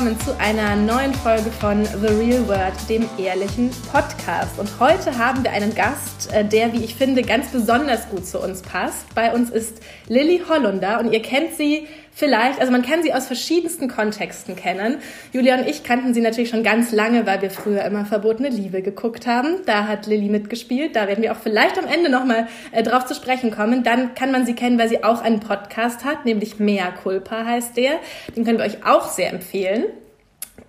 [0.00, 4.58] Willkommen zu einer neuen Folge von The Real World, dem ehrlichen Podcast.
[4.58, 8.40] Und heute haben wir einen Gast, äh, der, wie ich finde, ganz besonders gut zu
[8.40, 9.14] uns passt.
[9.14, 11.86] Bei uns ist Lilly Hollunder und ihr kennt sie
[12.20, 14.98] vielleicht, also man kann sie aus verschiedensten Kontexten kennen.
[15.32, 18.82] Julia und ich kannten sie natürlich schon ganz lange, weil wir früher immer Verbotene Liebe
[18.82, 19.62] geguckt haben.
[19.66, 20.94] Da hat Lilly mitgespielt.
[20.94, 23.82] Da werden wir auch vielleicht am Ende nochmal äh, drauf zu sprechen kommen.
[23.82, 27.76] Dann kann man sie kennen, weil sie auch einen Podcast hat, nämlich Mea Culpa heißt
[27.76, 27.92] der.
[28.36, 29.84] Den können wir euch auch sehr empfehlen.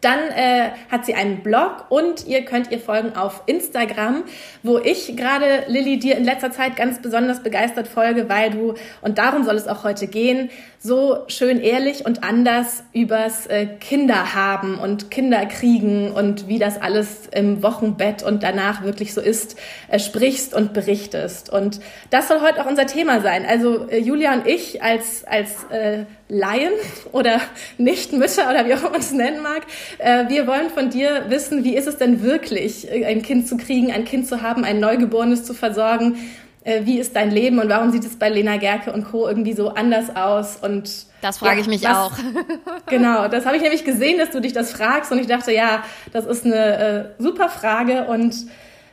[0.02, 4.24] Dann äh, hat sie einen Blog und ihr könnt ihr folgen auf Instagram,
[4.64, 9.20] wo ich gerade, Lilly, dir in letzter Zeit ganz besonders begeistert folge, weil du, und
[9.20, 14.80] darum soll es auch heute gehen, so schön ehrlich und anders übers äh, Kinder haben
[14.80, 19.56] und Kinder kriegen und wie das alles im Wochenbett und danach wirklich so ist,
[19.90, 21.52] äh, sprichst und berichtest.
[21.52, 23.46] Und das soll heute auch unser Thema sein.
[23.48, 26.74] Also äh, Julia und ich als, als äh, Laien
[27.12, 27.42] oder
[27.78, 29.64] Nichtmütter oder wie auch immer man es nennen mag,
[29.98, 33.58] äh, wir wollen von dir wissen, wie ist es denn wirklich, äh, ein Kind zu
[33.58, 36.18] kriegen, ein Kind zu haben, ein Neugeborenes zu versorgen
[36.64, 39.28] äh, wie ist dein Leben und warum sieht es bei Lena Gerke und Co.
[39.28, 40.58] irgendwie so anders aus?
[40.58, 42.12] Und das frage ja, ich mich was, auch.
[42.86, 45.84] genau, das habe ich nämlich gesehen, dass du dich das fragst und ich dachte, ja,
[46.14, 48.36] das ist eine äh, super Frage und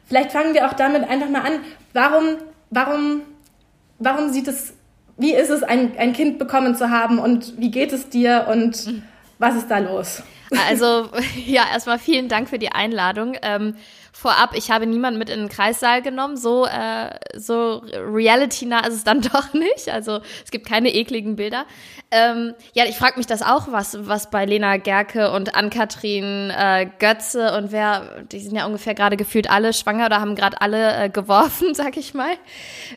[0.06, 1.60] vielleicht fangen wir auch damit einfach mal an.
[1.92, 2.24] Warum,
[2.70, 3.22] warum,
[3.98, 4.72] warum sieht es,
[5.18, 9.02] wie ist es, ein, ein Kind bekommen zu haben und wie geht es dir und
[9.38, 10.22] was ist da los?
[10.68, 11.08] Also
[11.46, 13.36] ja, erstmal vielen Dank für die Einladung.
[13.42, 13.74] Ähm,
[14.18, 16.36] vorab, ich habe niemanden mit in den Kreissaal genommen.
[16.36, 19.88] So, äh, so reality-nah ist es dann doch nicht.
[19.90, 21.66] Also es gibt keine ekligen Bilder.
[22.10, 26.90] Ähm, ja, ich frage mich das auch, was, was bei Lena Gerke und Ann-Kathrin äh,
[26.98, 30.96] Götze und wer, die sind ja ungefähr gerade gefühlt alle schwanger oder haben gerade alle
[30.96, 32.32] äh, geworfen, sag ich mal.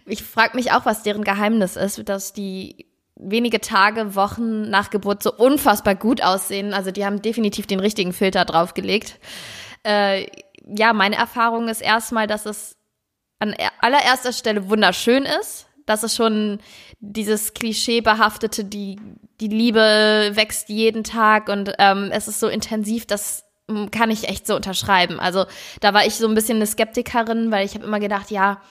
[0.08, 5.22] Ich frage mich auch, was deren Geheimnis ist, dass die wenige Tage, Wochen nach Geburt
[5.22, 6.74] so unfassbar gut aussehen.
[6.74, 9.20] Also die haben definitiv den richtigen Filter draufgelegt.
[9.84, 10.26] Äh,
[10.66, 12.78] ja, meine Erfahrung ist erstmal, dass es
[13.40, 16.60] an allererster Stelle wunderschön ist, dass es schon
[17.00, 19.00] dieses Klischee-behaftete, die,
[19.40, 23.44] die Liebe wächst jeden Tag und ähm, es ist so intensiv, das
[23.92, 25.20] kann ich echt so unterschreiben.
[25.20, 25.46] Also
[25.80, 28.62] da war ich so ein bisschen eine Skeptikerin, weil ich habe immer gedacht, ja,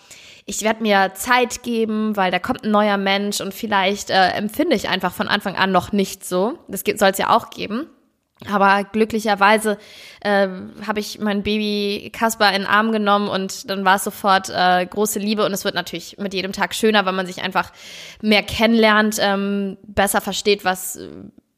[0.46, 4.76] ich werde mir Zeit geben, weil da kommt ein neuer Mensch und vielleicht äh, empfinde
[4.76, 6.58] ich einfach von Anfang an noch nicht so.
[6.68, 7.86] Das soll es ja auch geben.
[8.48, 9.76] Aber glücklicherweise
[10.20, 10.48] äh,
[10.86, 14.86] habe ich mein Baby Kasper in den Arm genommen und dann war es sofort äh,
[14.86, 17.70] große Liebe und es wird natürlich mit jedem Tag schöner, weil man sich einfach
[18.22, 20.98] mehr kennenlernt, ähm, besser versteht, was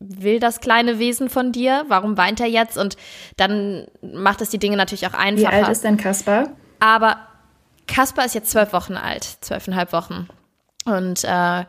[0.00, 2.96] will das kleine Wesen von dir, warum weint er jetzt und
[3.36, 5.52] dann macht es die Dinge natürlich auch einfacher.
[5.52, 6.50] Wie alt ist denn Kasper?
[6.80, 7.18] Aber
[7.86, 10.28] Kasper ist jetzt zwölf Wochen alt, zwölfeinhalb Wochen
[10.84, 11.64] und äh,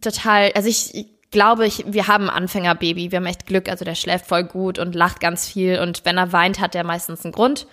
[0.00, 3.10] total, also ich glaube ich, wir haben ein Anfängerbaby.
[3.10, 3.68] Wir haben echt Glück.
[3.68, 5.80] Also der schläft voll gut und lacht ganz viel.
[5.80, 7.66] Und wenn er weint, hat er meistens einen Grund.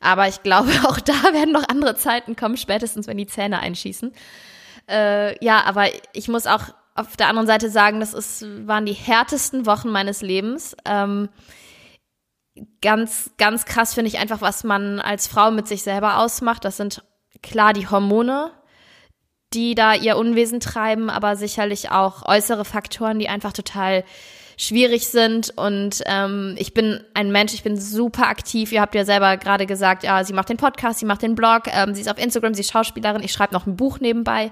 [0.00, 4.12] Aber ich glaube, auch da werden noch andere Zeiten kommen, spätestens wenn die Zähne einschießen.
[4.88, 8.92] Äh, ja, aber ich muss auch auf der anderen Seite sagen, das ist, waren die
[8.92, 10.76] härtesten Wochen meines Lebens.
[10.84, 11.28] Ähm,
[12.80, 16.64] ganz, ganz krass finde ich einfach, was man als Frau mit sich selber ausmacht.
[16.64, 17.02] Das sind
[17.42, 18.52] klar die Hormone,
[19.54, 24.04] die da ihr Unwesen treiben, aber sicherlich auch äußere Faktoren, die einfach total
[24.56, 25.52] schwierig sind.
[25.56, 28.72] Und ähm, ich bin ein Mensch, ich bin super aktiv.
[28.72, 31.64] Ihr habt ja selber gerade gesagt, ja, sie macht den Podcast, sie macht den Blog,
[31.66, 34.50] ähm, sie ist auf Instagram, sie ist Schauspielerin, ich schreibe noch ein Buch nebenbei.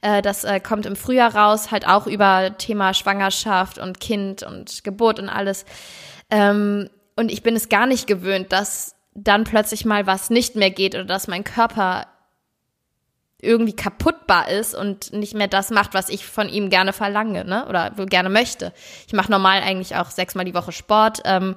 [0.00, 4.84] Äh, das äh, kommt im Frühjahr raus, halt auch über Thema Schwangerschaft und Kind und
[4.84, 5.64] Geburt und alles.
[6.30, 10.70] Ähm, und ich bin es gar nicht gewöhnt, dass dann plötzlich mal was nicht mehr
[10.70, 12.06] geht oder dass mein Körper
[13.42, 17.66] irgendwie kaputtbar ist und nicht mehr das macht, was ich von ihm gerne verlange, ne?
[17.68, 18.72] Oder gerne möchte.
[19.06, 21.22] Ich mache normal eigentlich auch sechsmal die Woche Sport.
[21.24, 21.56] Ähm,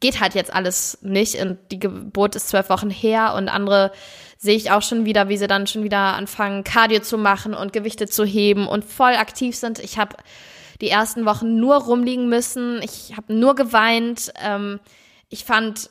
[0.00, 3.92] geht halt jetzt alles nicht und die Geburt ist zwölf Wochen her und andere
[4.38, 7.72] sehe ich auch schon wieder, wie sie dann schon wieder anfangen, Cardio zu machen und
[7.72, 9.78] Gewichte zu heben und voll aktiv sind.
[9.78, 10.16] Ich habe
[10.80, 12.80] die ersten Wochen nur rumliegen müssen.
[12.82, 14.32] Ich habe nur geweint.
[14.42, 14.80] Ähm,
[15.28, 15.90] ich fand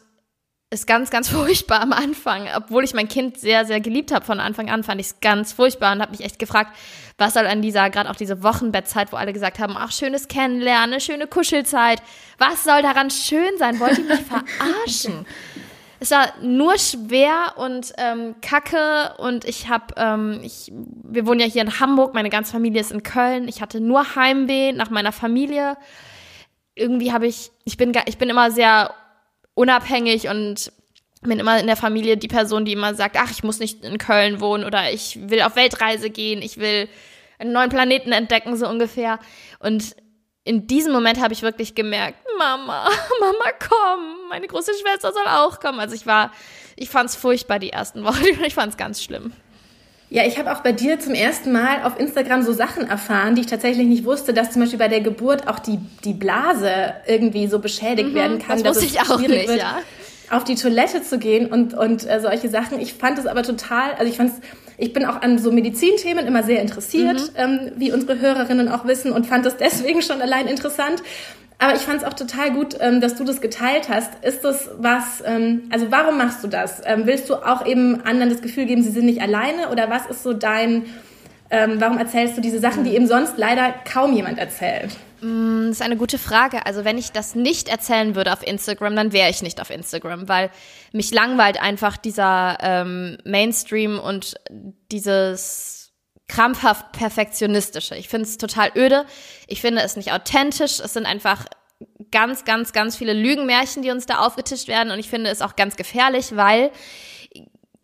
[0.72, 2.48] ist ganz, ganz furchtbar am Anfang.
[2.56, 5.54] Obwohl ich mein Kind sehr, sehr geliebt habe von Anfang an, fand ich es ganz
[5.54, 6.76] furchtbar und habe mich echt gefragt,
[7.18, 11.00] was soll an dieser, gerade auch diese Wochenbettzeit, wo alle gesagt haben, ach, schönes Kennenlernen,
[11.00, 12.02] schöne Kuschelzeit,
[12.38, 13.80] was soll daran schön sein?
[13.80, 14.20] Wollte ich mich
[14.58, 15.26] verarschen?
[16.02, 21.46] es war nur schwer und ähm, kacke und ich habe, ähm, ich, wir wohnen ja
[21.46, 23.48] hier in Hamburg, meine ganze Familie ist in Köln.
[23.50, 25.76] Ich hatte nur Heimweh nach meiner Familie.
[26.74, 28.94] Irgendwie habe ich, ich bin, ich bin immer sehr
[29.60, 30.72] unabhängig und
[31.22, 33.98] bin immer in der Familie die Person, die immer sagt, ach, ich muss nicht in
[33.98, 36.88] Köln wohnen oder ich will auf Weltreise gehen, ich will
[37.40, 39.20] einen neuen Planeten entdecken, so ungefähr.
[39.60, 39.98] Und
[40.46, 42.88] in diesem Moment habe ich wirklich gemerkt, Mama,
[43.20, 45.82] Mama, komm, meine große Schwester soll auch kommen.
[45.82, 46.32] Also ich war,
[46.78, 48.24] ich fand es furchtbar die ersten Wochen.
[48.46, 49.34] Ich fand es ganz schlimm.
[50.12, 53.42] Ja, ich habe auch bei dir zum ersten Mal auf Instagram so Sachen erfahren, die
[53.42, 57.46] ich tatsächlich nicht wusste, dass zum Beispiel bei der Geburt auch die, die Blase irgendwie
[57.46, 58.64] so beschädigt mhm, werden kann.
[58.64, 59.80] Das wusste ich auch nicht, wird, ja.
[60.30, 62.80] Auf die Toilette zu gehen und, und äh, solche Sachen.
[62.80, 64.32] Ich fand es aber total, also ich fand
[64.80, 67.30] ich bin auch an so Medizinthemen immer sehr interessiert, mhm.
[67.36, 71.04] ähm, wie unsere Hörerinnen auch wissen und fand es deswegen schon allein interessant.
[71.62, 74.24] Aber ich fand es auch total gut, ähm, dass du das geteilt hast.
[74.24, 76.82] Ist das was, ähm, also warum machst du das?
[76.86, 79.70] Ähm, willst du auch eben anderen das Gefühl geben, sie sind nicht alleine?
[79.70, 80.86] Oder was ist so dein,
[81.50, 84.96] ähm, warum erzählst du diese Sachen, die eben sonst leider kaum jemand erzählt?
[85.22, 86.66] Mm, das ist eine gute Frage.
[86.66, 90.28] Also wenn ich das nicht erzählen würde auf Instagram, dann wäre ich nicht auf Instagram,
[90.28, 90.50] weil
[90.92, 94.36] mich langweilt einfach dieser ähm, Mainstream und
[94.92, 95.92] dieses
[96.28, 97.96] krampfhaft perfektionistische.
[97.96, 99.06] Ich finde es total öde.
[99.48, 100.80] Ich finde es nicht authentisch.
[100.80, 101.46] Es sind einfach
[102.12, 104.92] ganz, ganz, ganz viele Lügenmärchen, die uns da aufgetischt werden.
[104.92, 106.72] Und ich finde es auch ganz gefährlich, weil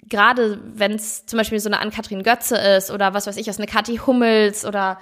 [0.07, 3.57] gerade wenn es zum Beispiel so eine Ann-Kathrin Götze ist oder was weiß ich, aus
[3.57, 4.99] eine Kathi Hummels oder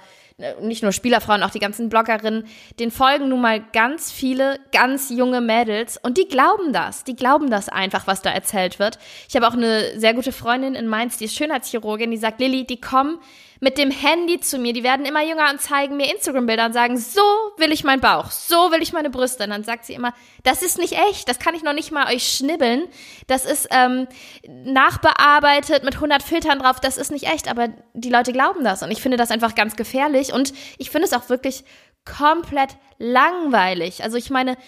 [0.60, 2.44] nicht nur Spielerfrauen, auch die ganzen Bloggerinnen,
[2.80, 7.04] den folgen nun mal ganz viele ganz junge Mädels und die glauben das.
[7.04, 8.98] Die glauben das einfach, was da erzählt wird.
[9.28, 12.66] Ich habe auch eine sehr gute Freundin in Mainz, die ist Schönheitschirurgin, die sagt, Lilly,
[12.66, 13.18] die kommen
[13.64, 14.74] mit dem Handy zu mir.
[14.74, 17.22] Die werden immer jünger und zeigen mir Instagram-Bilder und sagen, so
[17.56, 19.44] will ich meinen Bauch, so will ich meine Brüste.
[19.44, 20.12] Und dann sagt sie immer,
[20.42, 22.84] das ist nicht echt, das kann ich noch nicht mal euch schnibbeln.
[23.26, 24.06] Das ist ähm,
[24.46, 27.48] nachbearbeitet mit 100 Filtern drauf, das ist nicht echt.
[27.48, 31.08] Aber die Leute glauben das und ich finde das einfach ganz gefährlich und ich finde
[31.08, 31.64] es auch wirklich
[32.04, 34.04] komplett langweilig.
[34.04, 34.58] Also ich meine,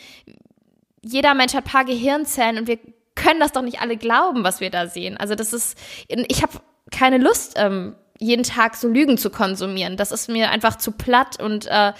[1.02, 2.78] jeder Mensch hat paar Gehirnzellen und wir
[3.14, 5.18] können das doch nicht alle glauben, was wir da sehen.
[5.18, 5.76] Also das ist,
[6.08, 6.60] ich habe
[6.90, 9.96] keine Lust, ähm, jeden Tag so Lügen zu konsumieren.
[9.96, 11.40] Das ist mir einfach zu platt.
[11.40, 11.92] Und äh,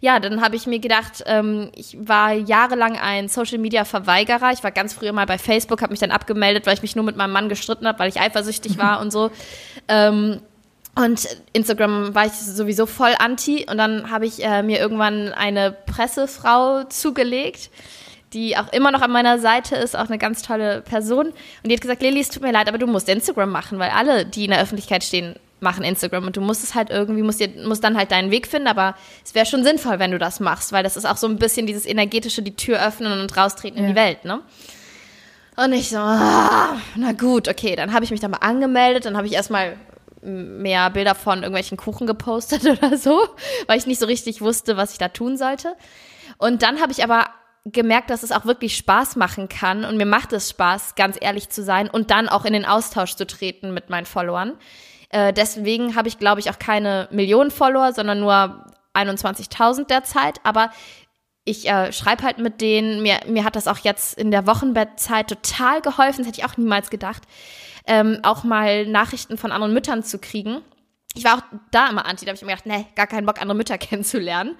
[0.00, 4.52] ja, dann habe ich mir gedacht, ähm, ich war jahrelang ein Social-Media-Verweigerer.
[4.52, 7.04] Ich war ganz früher mal bei Facebook, habe mich dann abgemeldet, weil ich mich nur
[7.04, 9.30] mit meinem Mann gestritten habe, weil ich eifersüchtig war und so.
[9.88, 10.40] Ähm,
[10.94, 13.66] und Instagram war ich sowieso voll anti.
[13.70, 17.70] Und dann habe ich äh, mir irgendwann eine Pressefrau zugelegt
[18.32, 21.26] die auch immer noch an meiner Seite ist, auch eine ganz tolle Person.
[21.26, 21.34] Und
[21.64, 24.24] die hat gesagt, Lilly, es tut mir leid, aber du musst Instagram machen, weil alle,
[24.24, 27.48] die in der Öffentlichkeit stehen, machen Instagram und du musst es halt irgendwie, musst, dir,
[27.66, 28.94] musst dann halt deinen Weg finden, aber
[29.24, 31.66] es wäre schon sinnvoll, wenn du das machst, weil das ist auch so ein bisschen
[31.66, 33.84] dieses energetische, die Tür öffnen und raustreten ja.
[33.84, 34.40] in die Welt, ne?
[35.54, 39.16] Und ich so, ah, na gut, okay, dann habe ich mich da mal angemeldet, dann
[39.16, 39.76] habe ich erstmal
[40.22, 43.28] mehr Bilder von irgendwelchen Kuchen gepostet oder so,
[43.66, 45.74] weil ich nicht so richtig wusste, was ich da tun sollte.
[46.38, 47.26] Und dann habe ich aber
[47.64, 51.48] gemerkt, dass es auch wirklich Spaß machen kann und mir macht es Spaß, ganz ehrlich
[51.48, 54.54] zu sein und dann auch in den Austausch zu treten mit meinen Followern.
[55.12, 60.40] Äh, deswegen habe ich, glaube ich, auch keine Millionen Follower, sondern nur 21.000 derzeit.
[60.42, 60.70] Aber
[61.44, 63.02] ich äh, schreibe halt mit denen.
[63.02, 66.18] Mir, mir hat das auch jetzt in der Wochenbettzeit total geholfen.
[66.18, 67.22] Das hätte ich auch niemals gedacht.
[67.86, 70.62] Ähm, auch mal Nachrichten von anderen Müttern zu kriegen.
[71.14, 72.24] Ich war auch da immer anti.
[72.24, 74.56] Da habe ich mir gedacht, nee, gar keinen Bock, andere Mütter kennenzulernen.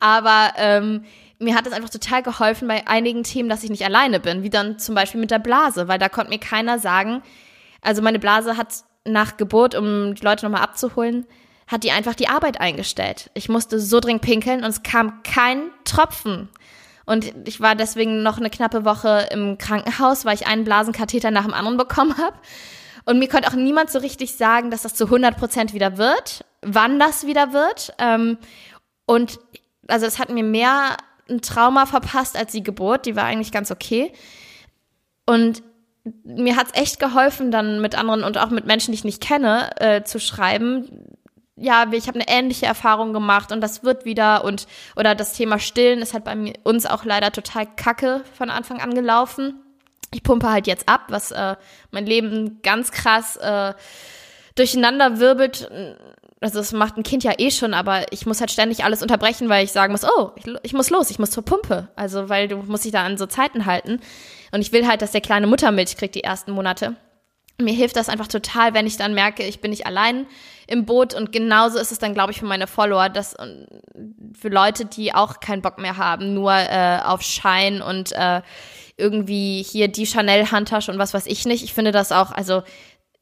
[0.00, 1.04] Aber ähm,
[1.38, 4.42] mir hat es einfach total geholfen bei einigen Themen, dass ich nicht alleine bin.
[4.42, 5.88] Wie dann zum Beispiel mit der Blase.
[5.88, 7.22] Weil da konnte mir keiner sagen,
[7.80, 11.26] also meine Blase hat nach Geburt, um die Leute nochmal abzuholen,
[11.66, 13.30] hat die einfach die Arbeit eingestellt.
[13.34, 16.48] Ich musste so dringend pinkeln und es kam kein Tropfen.
[17.06, 21.44] Und ich war deswegen noch eine knappe Woche im Krankenhaus, weil ich einen Blasenkatheter nach
[21.44, 22.36] dem anderen bekommen habe.
[23.04, 26.44] Und mir konnte auch niemand so richtig sagen, dass das zu 100 Prozent wieder wird,
[26.62, 27.92] wann das wieder wird.
[27.98, 28.38] Ähm,
[29.06, 29.38] und
[29.88, 30.96] also es hat mir mehr
[31.28, 33.04] ein Trauma verpasst als die Geburt.
[33.04, 34.12] Die war eigentlich ganz okay.
[35.26, 35.62] Und
[36.24, 39.70] mir hat's echt geholfen, dann mit anderen und auch mit Menschen, die ich nicht kenne,
[39.80, 41.16] äh, zu schreiben.
[41.56, 45.58] Ja, ich habe eine ähnliche Erfahrung gemacht und das wird wieder und oder das Thema
[45.58, 49.60] Stillen ist halt bei mir, uns auch leider total kacke von Anfang an gelaufen.
[50.12, 51.56] Ich pumpe halt jetzt ab, was äh,
[51.90, 53.72] mein Leben ganz krass äh,
[54.56, 55.70] durcheinander wirbelt.
[56.44, 59.48] Also das macht ein Kind ja eh schon, aber ich muss halt ständig alles unterbrechen,
[59.48, 61.88] weil ich sagen muss, oh, ich, ich muss los, ich muss zur Pumpe.
[61.96, 63.98] Also weil du musst dich da an so Zeiten halten.
[64.52, 66.96] Und ich will halt, dass der kleine Muttermilch kriegt die ersten Monate.
[67.58, 70.26] Mir hilft das einfach total, wenn ich dann merke, ich bin nicht allein
[70.66, 71.14] im Boot.
[71.14, 73.34] Und genauso ist es dann, glaube ich, für meine Follower, dass
[74.38, 78.42] für Leute, die auch keinen Bock mehr haben, nur äh, auf Schein und äh,
[78.98, 81.64] irgendwie hier die Chanel-Handtasche und was weiß ich nicht.
[81.64, 82.64] Ich finde das auch, also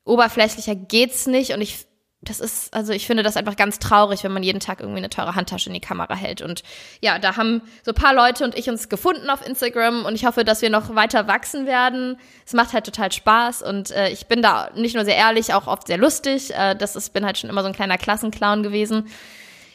[0.05, 1.52] oberflächlicher geht's nicht.
[1.52, 1.87] Und ich
[2.23, 5.11] das ist, also ich finde das einfach ganz traurig, wenn man jeden Tag irgendwie eine
[5.11, 6.41] teure Handtasche in die Kamera hält.
[6.41, 6.62] Und
[7.00, 10.25] ja, da haben so ein paar Leute und ich uns gefunden auf Instagram und ich
[10.25, 12.17] hoffe, dass wir noch weiter wachsen werden.
[12.47, 15.67] Es macht halt total Spaß und äh, ich bin da nicht nur sehr ehrlich, auch
[15.67, 16.55] oft sehr lustig.
[16.55, 19.09] Äh, das ist, bin halt schon immer so ein kleiner Klassenclown gewesen.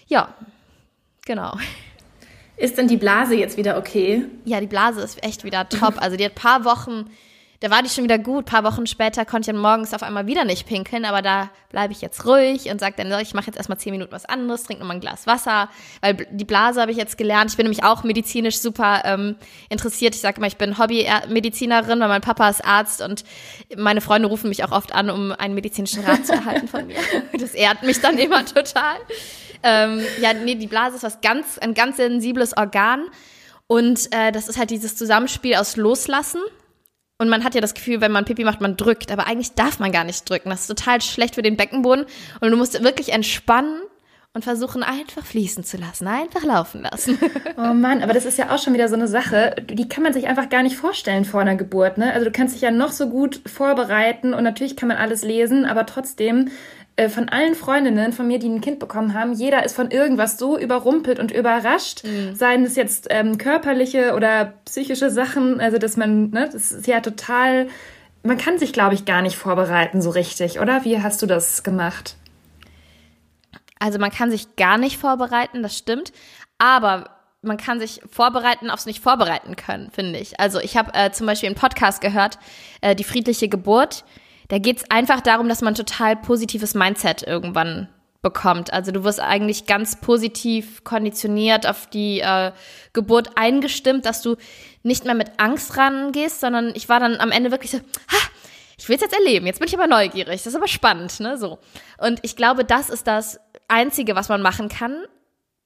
[0.08, 0.34] Ja,
[1.26, 1.58] genau.
[2.56, 4.24] Ist denn die Blase jetzt wieder okay?
[4.46, 6.02] Ja, die Blase ist echt wieder top.
[6.02, 7.10] Also die hat paar Wochen
[7.60, 8.46] da war die schon wieder gut.
[8.46, 11.50] Ein paar Wochen später konnte ich dann morgens auf einmal wieder nicht pinkeln, aber da
[11.70, 14.64] bleibe ich jetzt ruhig und sage dann, ich mache jetzt erstmal zehn Minuten was anderes,
[14.64, 15.70] trinke nochmal ein Glas Wasser,
[16.02, 17.52] weil die Blase habe ich jetzt gelernt.
[17.52, 19.36] Ich bin nämlich auch medizinisch super ähm,
[19.70, 20.14] interessiert.
[20.14, 23.24] Ich sage immer, ich bin Hobbymedizinerin, weil mein Papa ist Arzt und
[23.76, 26.98] meine Freunde rufen mich auch oft an, um einen medizinischen Rat zu erhalten von mir.
[27.38, 28.96] Das ehrt mich dann immer total.
[29.64, 33.06] Ähm, ja, nee, die Blase ist was ganz, ein ganz sensibles Organ.
[33.68, 36.42] Und äh, das ist halt dieses Zusammenspiel aus Loslassen
[37.20, 39.12] und man hat ja das Gefühl, wenn man Pipi macht, man drückt.
[39.12, 40.50] Aber eigentlich darf man gar nicht drücken.
[40.50, 42.06] Das ist total schlecht für den Beckenboden.
[42.42, 43.82] Und du musst wirklich entspannen
[44.34, 47.18] und versuchen, einfach fließen zu lassen, einfach laufen lassen.
[47.60, 50.14] Oh Mann, aber das ist ja auch schon wieder so eine Sache, die kann man
[50.14, 51.98] sich einfach gar nicht vorstellen vor einer Geburt.
[51.98, 52.14] Ne?
[52.14, 55.66] Also du kannst dich ja noch so gut vorbereiten und natürlich kann man alles lesen,
[55.66, 56.52] aber trotzdem
[56.98, 60.40] äh, von allen Freundinnen von mir, die ein Kind bekommen haben, jeder ist von irgendwas
[60.40, 62.34] so überrumpelt und überrascht, mhm.
[62.34, 67.00] seien es jetzt ähm, körperliche oder psychische Sachen, also dass man, ne, das ist ja
[67.00, 67.68] total,
[68.24, 70.86] man kann sich, glaube ich, gar nicht vorbereiten so richtig, oder?
[70.86, 72.16] Wie hast du das gemacht?
[73.80, 76.12] Also man kann sich gar nicht vorbereiten, das stimmt,
[76.58, 77.12] aber
[77.44, 80.40] man kann sich vorbereiten aufs nicht vorbereiten können, finde ich.
[80.40, 82.40] Also ich habe äh, zum Beispiel einen Podcast gehört,
[82.82, 84.04] äh, die friedliche Geburt
[84.48, 87.90] da geht es einfach darum, dass man total positives Mindset irgendwann
[88.22, 88.74] bekommt.
[88.74, 92.52] Also du wirst eigentlich ganz positiv konditioniert auf die äh,
[92.94, 94.36] Geburt eingestimmt, dass du
[94.84, 98.28] nicht mehr mit Angst rangehst, sondern ich war dann am Ende wirklich so, ha,
[98.78, 101.38] ich will es jetzt erleben, jetzt bin ich aber neugierig, das ist aber spannend, ne,
[101.38, 101.60] so.
[101.98, 105.04] Und ich glaube, das ist das Einzige, was man machen kann.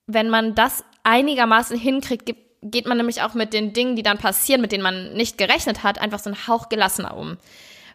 [0.08, 4.62] Wenn man das einigermaßen hinkriegt, geht man nämlich auch mit den Dingen, die dann passieren,
[4.62, 7.38] mit denen man nicht gerechnet hat, einfach so einen Hauch gelassener um.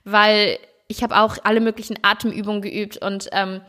[0.05, 3.61] Weil ich habe auch alle möglichen Atemübungen geübt und ähm,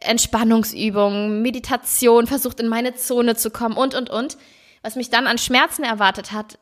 [0.00, 4.36] Entspannungsübungen, Meditation, versucht in meine Zone zu kommen und, und, und.
[4.82, 6.58] Was mich dann an Schmerzen erwartet hat,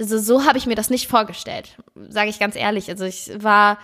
[0.00, 1.76] also so habe ich mir das nicht vorgestellt,
[2.08, 2.88] sage ich ganz ehrlich.
[2.90, 3.78] Also ich war,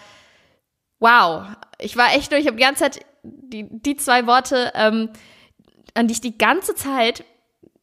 [0.98, 1.46] wow,
[1.78, 5.10] ich war echt nur, ich habe die ganze Zeit die, die zwei Worte, ähm,
[5.94, 7.24] an die ich die ganze Zeit,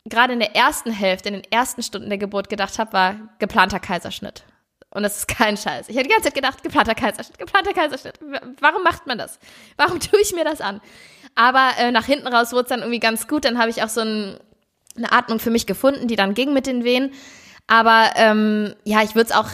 [0.05, 3.79] gerade in der ersten Hälfte, in den ersten Stunden der Geburt gedacht habe, war geplanter
[3.79, 4.43] Kaiserschnitt.
[4.91, 5.88] Und das ist kein Scheiß.
[5.89, 8.15] Ich habe die ganze Zeit gedacht, geplanter Kaiserschnitt, geplanter Kaiserschnitt.
[8.60, 9.39] Warum macht man das?
[9.77, 10.81] Warum tue ich mir das an?
[11.36, 13.46] Aber äh, nach hinten raus wurde es dann irgendwie ganz gut.
[13.46, 14.39] Dann habe ich auch so ein,
[14.98, 17.12] eine Atmung für mich gefunden, die dann ging mit den Wehen.
[17.67, 19.50] Aber ähm, ja, ich würde es auch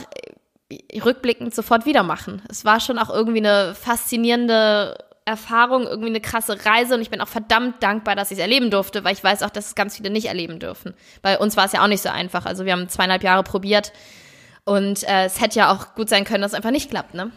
[0.72, 2.42] äh, rückblickend sofort wieder machen.
[2.48, 7.20] Es war schon auch irgendwie eine faszinierende Erfahrung, irgendwie eine krasse Reise und ich bin
[7.20, 9.98] auch verdammt dankbar, dass ich es erleben durfte, weil ich weiß auch, dass es ganz
[9.98, 10.94] viele nicht erleben dürfen.
[11.24, 12.46] Bei uns war es ja auch nicht so einfach.
[12.46, 13.92] Also wir haben zweieinhalb Jahre probiert
[14.66, 17.32] und äh, es hätte ja auch gut sein können, dass es einfach nicht klappt, ne?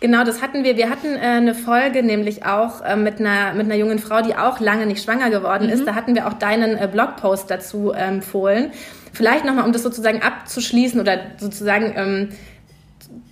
[0.00, 0.76] Genau, das hatten wir.
[0.76, 4.36] Wir hatten äh, eine Folge nämlich auch äh, mit, einer, mit einer jungen Frau, die
[4.36, 5.72] auch lange nicht schwanger geworden mhm.
[5.72, 5.86] ist.
[5.86, 8.72] Da hatten wir auch deinen äh, Blogpost dazu äh, empfohlen.
[9.12, 12.28] Vielleicht nochmal, um das sozusagen abzuschließen oder sozusagen ähm,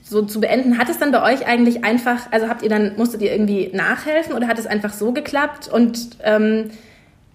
[0.02, 0.78] so zu beenden.
[0.78, 4.32] Hat es dann bei euch eigentlich einfach, also habt ihr dann, musstet ihr irgendwie nachhelfen
[4.32, 6.70] oder hat es einfach so geklappt und ähm,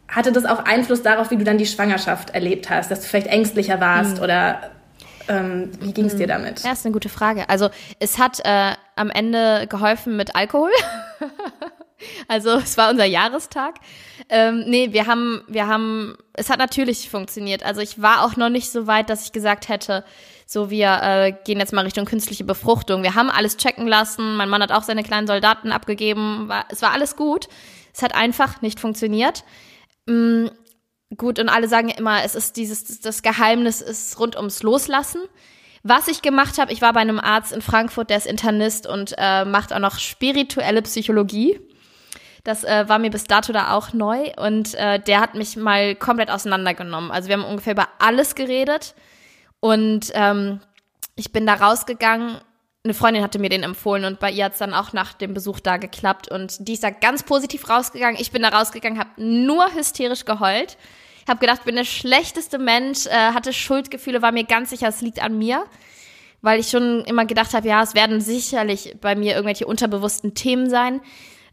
[0.08, 3.28] hatte das auch Einfluss darauf, wie du dann die Schwangerschaft erlebt hast, dass du vielleicht
[3.28, 4.24] ängstlicher warst mhm.
[4.24, 4.72] oder
[5.30, 6.30] ähm, wie ging es dir hm.
[6.30, 6.64] damit?
[6.64, 7.48] Ja, ist eine gute Frage.
[7.50, 7.70] Also
[8.00, 10.72] es hat äh, am Ende geholfen mit Alkohol.
[12.28, 13.76] also es war unser Jahrestag.
[14.28, 17.64] Ähm, nee, wir haben, wir haben, es hat natürlich funktioniert.
[17.64, 20.04] Also ich war auch noch nicht so weit, dass ich gesagt hätte,
[20.46, 23.04] so wir äh, gehen jetzt mal Richtung künstliche Befruchtung.
[23.04, 24.36] Wir haben alles checken lassen.
[24.36, 26.48] Mein Mann hat auch seine kleinen Soldaten abgegeben.
[26.48, 27.48] War, es war alles gut.
[27.94, 29.44] Es hat einfach nicht funktioniert.
[31.18, 35.22] Gut, und alle sagen immer, es ist dieses, das Geheimnis ist rund ums Loslassen.
[35.82, 39.16] Was ich gemacht habe, ich war bei einem Arzt in Frankfurt, der ist Internist und
[39.18, 41.60] äh, macht auch noch spirituelle Psychologie.
[42.44, 45.96] Das äh, war mir bis dato da auch neu und äh, der hat mich mal
[45.96, 47.12] komplett auseinandergenommen.
[47.12, 48.94] Also wir haben ungefähr über alles geredet
[49.60, 50.60] und ähm,
[51.16, 52.40] ich bin da rausgegangen.
[52.84, 55.34] Eine Freundin hatte mir den empfohlen und bei ihr hat es dann auch nach dem
[55.34, 58.20] Besuch da geklappt und die ist da ganz positiv rausgegangen.
[58.22, 60.78] Ich bin da rausgegangen, habe nur hysterisch geheult
[61.30, 65.22] habe gedacht, bin der schlechteste Mensch, äh, hatte Schuldgefühle, war mir ganz sicher, es liegt
[65.22, 65.66] an mir,
[66.42, 70.70] weil ich schon immer gedacht habe, ja, es werden sicherlich bei mir irgendwelche unterbewussten Themen
[70.70, 71.02] sein.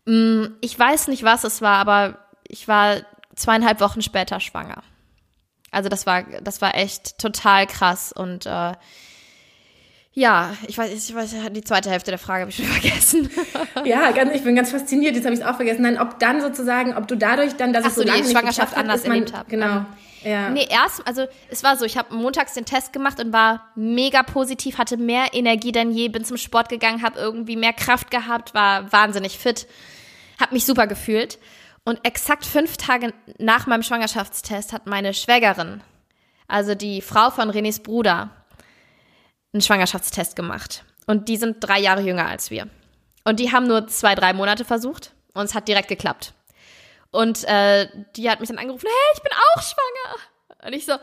[0.07, 2.19] Mm, ich weiß nicht, was es war, aber
[2.49, 3.03] ich war
[3.35, 4.83] zweieinhalb Wochen später schwanger.
[5.71, 8.73] Also das war, das war echt total krass und äh,
[10.19, 13.31] ja, ich weiß, ich weiß, die zweite Hälfte der Frage habe ich schon vergessen.
[13.85, 15.83] ja, ganz, ich bin ganz fasziniert, jetzt habe ich es auch vergessen.
[15.83, 18.75] Nein, ob dann sozusagen, ob du dadurch dann, dass Ach es so, so die Schwangerschaft
[18.75, 19.51] hat, anders erlebt habe.
[19.51, 19.85] Genau.
[20.25, 20.49] Ja.
[20.49, 24.23] Nee, erst, also es war so, ich habe montags den Test gemacht und war mega
[24.23, 28.55] positiv, hatte mehr Energie denn je, bin zum Sport gegangen, habe irgendwie mehr Kraft gehabt,
[28.55, 29.67] war wahnsinnig fit,
[30.41, 31.39] habe mich super gefühlt.
[31.85, 35.83] Und exakt fünf Tage nach meinem Schwangerschaftstest hat meine Schwägerin,
[36.49, 38.31] also die Frau von Renés Bruder,
[39.57, 40.85] einen Schwangerschaftstest gemacht.
[41.07, 42.69] Und die sind drei Jahre jünger als wir.
[43.25, 46.33] Und die haben nur zwei, drei Monate versucht und es hat direkt geklappt.
[47.11, 50.67] Und äh, die hat mich dann angerufen, hey, ich bin auch schwanger.
[50.67, 50.95] Und ich so,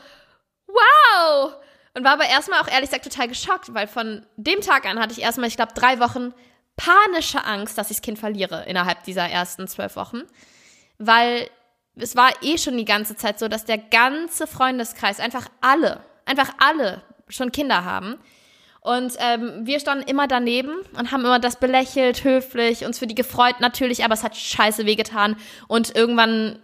[0.68, 1.54] wow.
[1.96, 5.14] Und war aber erstmal auch ehrlich gesagt total geschockt, weil von dem Tag an hatte
[5.14, 6.34] ich erstmal, ich glaube, drei Wochen
[6.76, 10.24] panische Angst, dass ich das Kind verliere innerhalb dieser ersten zwölf Wochen
[10.98, 11.50] weil
[11.96, 16.50] es war eh schon die ganze Zeit so, dass der ganze Freundeskreis, einfach alle, einfach
[16.58, 18.18] alle schon Kinder haben.
[18.84, 23.16] Und ähm, wir standen immer daneben und haben immer das belächelt, höflich, uns für die
[23.16, 25.38] gefreut natürlich, aber es hat scheiße wehgetan.
[25.70, 26.60] Und irgendwann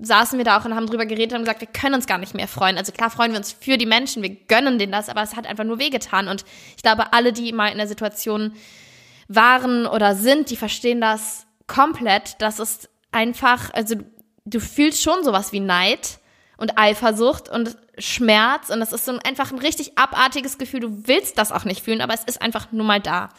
[0.00, 2.34] saßen wir da auch und haben drüber geredet und gesagt, wir können uns gar nicht
[2.34, 2.78] mehr freuen.
[2.78, 5.46] Also klar freuen wir uns für die Menschen, wir gönnen denen das, aber es hat
[5.46, 6.28] einfach nur wehgetan.
[6.28, 6.44] Und
[6.76, 8.52] ich glaube, alle, die mal in der Situation
[9.26, 13.96] waren oder sind, die verstehen das komplett, dass es einfach, also
[14.44, 16.20] du fühlst schon sowas wie Neid
[16.58, 20.80] und Eifersucht und Schmerz und das ist so ein, einfach ein richtig abartiges Gefühl.
[20.80, 23.30] Du willst das auch nicht fühlen, aber es ist einfach nur mal da.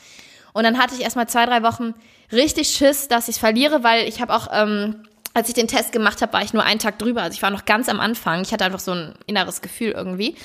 [0.53, 1.93] Und dann hatte ich erstmal zwei, drei Wochen
[2.31, 6.21] richtig Schiss, dass ich verliere, weil ich habe auch, ähm, als ich den Test gemacht
[6.21, 7.21] habe, war ich nur einen Tag drüber.
[7.21, 8.41] Also ich war noch ganz am Anfang.
[8.41, 10.35] Ich hatte einfach so ein inneres Gefühl irgendwie.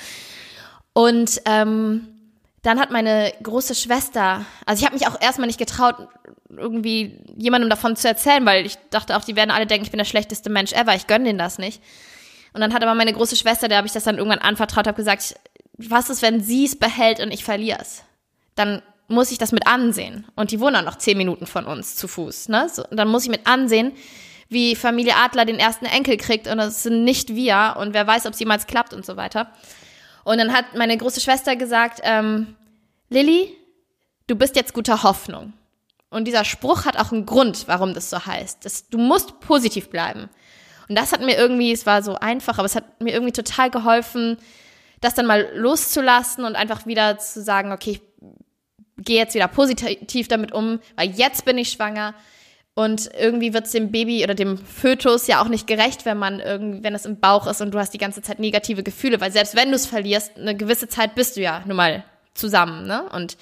[0.93, 2.07] Und ähm,
[2.61, 5.95] dann hat meine große Schwester, also ich habe mich auch erstmal nicht getraut,
[6.49, 9.97] irgendwie jemandem davon zu erzählen, weil ich dachte auch, die werden alle denken, ich bin
[9.97, 11.81] der schlechteste Mensch ever, ich gönne denen das nicht.
[12.53, 14.97] Und dann hat aber meine große Schwester, der habe ich das dann irgendwann anvertraut, habe
[14.97, 15.35] gesagt,
[15.77, 18.03] was ist, wenn sie es behält und ich verliere es?
[18.55, 20.25] Dann muss ich das mit ansehen.
[20.35, 22.49] Und die wohnen auch noch zehn Minuten von uns zu Fuß.
[22.49, 22.69] Ne?
[22.69, 23.93] So, dann muss ich mit ansehen,
[24.49, 28.25] wie Familie Adler den ersten Enkel kriegt und das sind nicht wir und wer weiß,
[28.25, 29.51] ob es jemals klappt und so weiter.
[30.23, 32.55] Und dann hat meine große Schwester gesagt, ähm,
[33.09, 33.55] Lilly,
[34.27, 35.53] du bist jetzt guter Hoffnung.
[36.09, 38.65] Und dieser Spruch hat auch einen Grund, warum das so heißt.
[38.65, 40.29] Das, du musst positiv bleiben.
[40.91, 43.69] Und das hat mir irgendwie, es war so einfach, aber es hat mir irgendwie total
[43.69, 44.35] geholfen,
[44.99, 48.01] das dann mal loszulassen und einfach wieder zu sagen, okay,
[48.97, 52.13] ich gehe jetzt wieder positiv damit um, weil jetzt bin ich schwanger.
[52.73, 56.41] Und irgendwie wird es dem Baby oder dem Fötus ja auch nicht gerecht, wenn man
[56.41, 59.31] irgendwie, wenn es im Bauch ist und du hast die ganze Zeit negative Gefühle, weil
[59.31, 63.03] selbst wenn du es verlierst, eine gewisse Zeit bist du ja nun mal zusammen, ne?
[63.13, 63.37] Und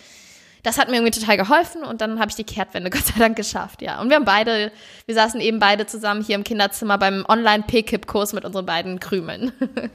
[0.64, 3.36] das hat mir irgendwie total geholfen und dann habe ich die Kehrtwende Gott sei Dank
[3.36, 4.02] geschafft, ja.
[4.02, 4.72] Und wir haben beide,
[5.06, 9.52] wir saßen eben beide zusammen hier im Kinderzimmer beim Online-P-Kip-Kurs mit unseren beiden Krümeln.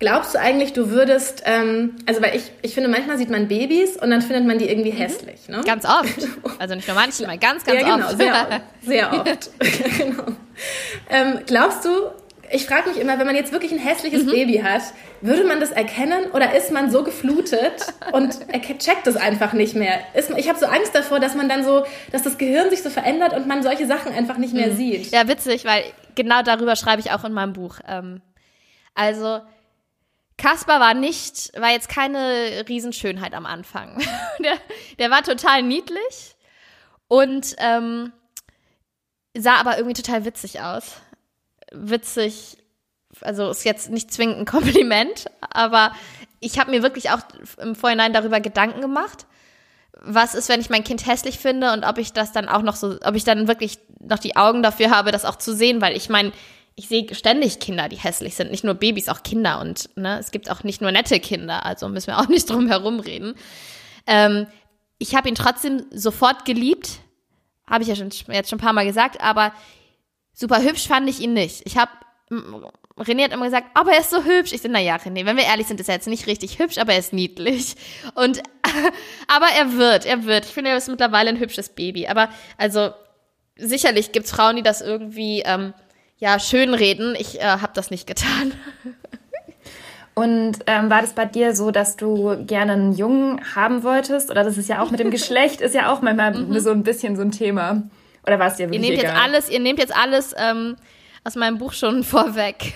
[0.00, 3.96] Glaubst du eigentlich, du würdest, ähm, also weil ich, ich finde, manchmal sieht man Babys
[3.96, 4.96] und dann findet man die irgendwie mhm.
[4.96, 5.62] hässlich, ne?
[5.64, 6.28] Ganz oft.
[6.58, 8.18] Also nicht nur manchmal, ganz, ganz ja, genau, oft.
[8.18, 9.50] Sehr, sehr oft.
[9.98, 10.24] genau.
[11.08, 12.10] Ähm, glaubst du,
[12.54, 14.30] ich frage mich immer, wenn man jetzt wirklich ein hässliches mhm.
[14.30, 14.82] Baby hat,
[15.20, 19.74] würde man das erkennen oder ist man so geflutet und er checkt es einfach nicht
[19.74, 19.98] mehr?
[20.14, 22.90] Ist, ich habe so Angst davor, dass man dann so, dass das Gehirn sich so
[22.90, 24.76] verändert und man solche Sachen einfach nicht mehr mhm.
[24.76, 25.10] sieht.
[25.10, 27.80] Ja, witzig, weil genau darüber schreibe ich auch in meinem Buch.
[27.88, 28.22] Ähm,
[28.94, 29.40] also
[30.38, 34.00] Kaspar war nicht, war jetzt keine Riesenschönheit am Anfang.
[34.38, 34.54] der,
[35.00, 36.36] der war total niedlich
[37.08, 38.12] und ähm,
[39.36, 41.00] sah aber irgendwie total witzig aus
[41.74, 42.58] witzig,
[43.20, 45.92] also ist jetzt nicht zwingend ein Kompliment, aber
[46.40, 47.20] ich habe mir wirklich auch
[47.60, 49.26] im Vorhinein darüber Gedanken gemacht,
[50.00, 52.76] was ist, wenn ich mein Kind hässlich finde und ob ich das dann auch noch
[52.76, 55.96] so, ob ich dann wirklich noch die Augen dafür habe, das auch zu sehen, weil
[55.96, 56.32] ich meine,
[56.76, 60.30] ich sehe ständig Kinder, die hässlich sind, nicht nur Babys, auch Kinder und ne, es
[60.30, 63.34] gibt auch nicht nur nette Kinder, also müssen wir auch nicht drum herum reden.
[64.06, 64.46] Ähm,
[64.98, 66.98] ich habe ihn trotzdem sofort geliebt,
[67.68, 69.52] habe ich ja schon, jetzt schon ein paar Mal gesagt, aber
[70.34, 71.62] Super hübsch fand ich ihn nicht.
[71.64, 71.90] Ich habe
[72.96, 74.52] René hat immer gesagt, aber er ist so hübsch.
[74.52, 76.92] Ich so, naja, René, wenn wir ehrlich sind, ist er jetzt nicht richtig hübsch, aber
[76.92, 77.74] er ist niedlich.
[78.14, 78.42] Und,
[79.28, 80.44] aber er wird, er wird.
[80.44, 82.06] Ich finde, er ist mittlerweile ein hübsches Baby.
[82.06, 82.90] Aber, also,
[83.56, 85.74] sicherlich gibt's Frauen, die das irgendwie, ähm,
[86.18, 87.16] ja, schönreden.
[87.18, 88.52] Ich äh, habe das nicht getan.
[90.14, 94.30] Und ähm, war das bei dir so, dass du gerne einen Jungen haben wolltest?
[94.30, 96.60] Oder das ist ja auch mit dem Geschlecht, ist ja auch manchmal mhm.
[96.60, 97.82] so ein bisschen so ein Thema.
[98.26, 99.14] Oder war es dir wirklich ihr nehmt egal?
[99.14, 100.76] Jetzt alles, ihr nehmt jetzt alles ähm,
[101.24, 102.74] aus meinem Buch schon vorweg.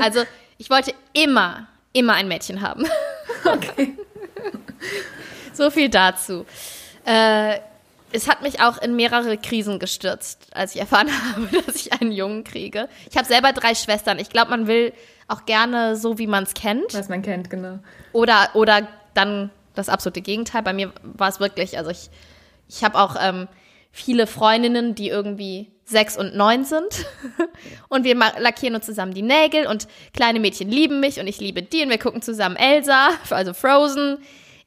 [0.00, 0.24] also
[0.58, 2.84] ich wollte immer, immer ein Mädchen haben.
[3.44, 3.96] Okay.
[5.52, 6.46] so viel dazu.
[7.04, 7.58] Äh,
[8.12, 12.12] es hat mich auch in mehrere Krisen gestürzt, als ich erfahren habe, dass ich einen
[12.12, 12.88] Jungen kriege.
[13.10, 14.20] Ich habe selber drei Schwestern.
[14.20, 14.92] Ich glaube, man will
[15.28, 16.94] auch gerne so, wie man es kennt.
[16.94, 17.78] Was man kennt, genau.
[18.12, 20.62] Oder, oder dann das absolute Gegenteil.
[20.62, 22.10] Bei mir war es wirklich, also ich,
[22.68, 23.48] ich habe auch ähm,
[23.92, 27.06] viele Freundinnen, die irgendwie sechs und neun sind.
[27.88, 31.62] und wir lackieren uns zusammen die Nägel und kleine Mädchen lieben mich und ich liebe
[31.62, 34.18] die und wir gucken zusammen Elsa, also Frozen.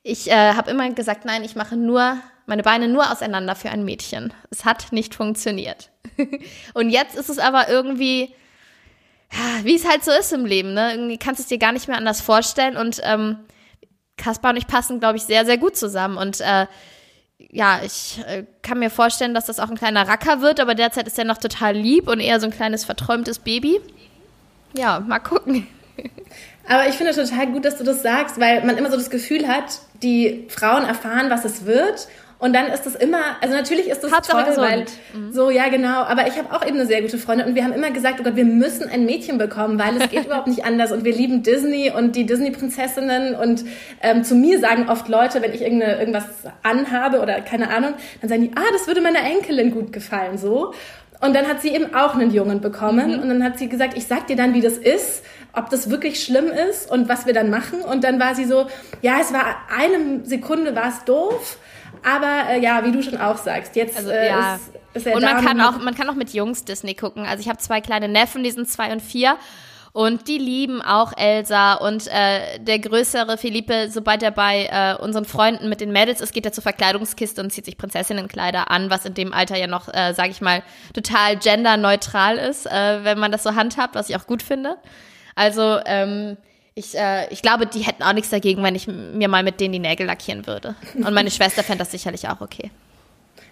[0.04, 3.84] Ich äh, habe immer gesagt, nein, ich mache nur meine Beine nur auseinander für ein
[3.84, 4.32] Mädchen.
[4.52, 5.90] Es hat nicht funktioniert.
[6.76, 8.36] und jetzt ist es aber irgendwie,
[9.64, 10.92] wie es halt so ist im Leben, ne?
[10.92, 13.40] Irgendwie kannst du es dir gar nicht mehr anders vorstellen und ähm,
[14.16, 16.68] Kaspar und ich passen, glaube ich, sehr, sehr gut zusammen und äh,
[17.38, 21.08] ja, ich äh, kann mir vorstellen, dass das auch ein kleiner Racker wird, aber derzeit
[21.08, 23.80] ist er noch total lieb und eher so ein kleines verträumtes Baby.
[24.78, 25.68] Ja, mal gucken.
[26.68, 29.48] Aber ich finde total gut, dass du das sagst, weil man immer so das Gefühl
[29.48, 34.04] hat, die Frauen erfahren, was es wird und dann ist es immer, also natürlich ist
[34.04, 34.68] das Hauptsache toll, gesund.
[34.68, 35.32] weil mhm.
[35.32, 36.04] so ja genau.
[36.04, 38.24] Aber ich habe auch eben eine sehr gute Freundin und wir haben immer gesagt, oh
[38.24, 41.44] Gott, wir müssen ein Mädchen bekommen, weil es geht überhaupt nicht anders und wir lieben
[41.44, 43.64] Disney und die Disney-Prinzessinnen und
[44.02, 46.26] ähm, zu mir sagen oft Leute, wenn ich irgendeine, irgendwas
[46.62, 50.74] anhabe oder keine Ahnung, dann sagen die, ah, das würde meiner Enkelin gut gefallen, so.
[51.22, 53.20] Und dann hat sie eben auch einen Jungen bekommen mhm.
[53.22, 56.22] und dann hat sie gesagt, ich sag dir dann, wie das ist, ob das wirklich
[56.22, 57.80] schlimm ist und was wir dann machen.
[57.80, 58.68] Und dann war sie so,
[59.02, 61.58] ja, es war eine Sekunde war es doof
[62.06, 64.56] aber äh, ja, wie du schon auch sagst, jetzt also, äh, ja.
[64.56, 67.26] ist, ist er Und man kann, auch, man kann auch mit Jungs Disney gucken.
[67.26, 69.38] Also ich habe zwei kleine Neffen, die sind zwei und vier.
[69.92, 75.24] Und die lieben auch Elsa und äh, der größere Philippe, sobald er bei äh, unseren
[75.24, 79.06] Freunden mit den Mädels ist, geht er zur Verkleidungskiste und zieht sich Prinzessinnenkleider an, was
[79.06, 80.64] in dem Alter ja noch, äh, sage ich mal,
[80.94, 84.76] total genderneutral ist, äh, wenn man das so handhabt, was ich auch gut finde.
[85.34, 86.36] Also ähm,
[86.76, 89.72] ich, äh, ich glaube, die hätten auch nichts dagegen, wenn ich mir mal mit denen
[89.72, 90.76] die Nägel lackieren würde.
[90.94, 92.70] Und meine Schwester fände das sicherlich auch okay.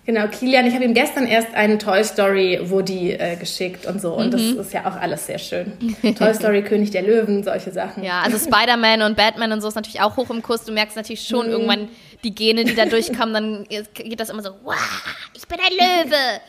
[0.05, 4.13] Genau, Kilian, ich habe ihm gestern erst einen Toy Story Woody äh, geschickt und so.
[4.13, 4.31] Und mhm.
[4.57, 5.71] das ist ja auch alles sehr schön.
[6.17, 8.03] Toy Story, König der Löwen, solche Sachen.
[8.03, 10.65] Ja, also Spider-Man und Batman und so ist natürlich auch hoch im Kurs.
[10.65, 11.53] Du merkst natürlich schon mhm.
[11.53, 11.87] irgendwann
[12.25, 14.75] die Gene, die da durchkommen, dann geht das immer so, wow,
[15.33, 16.41] ich bin ein Löwe,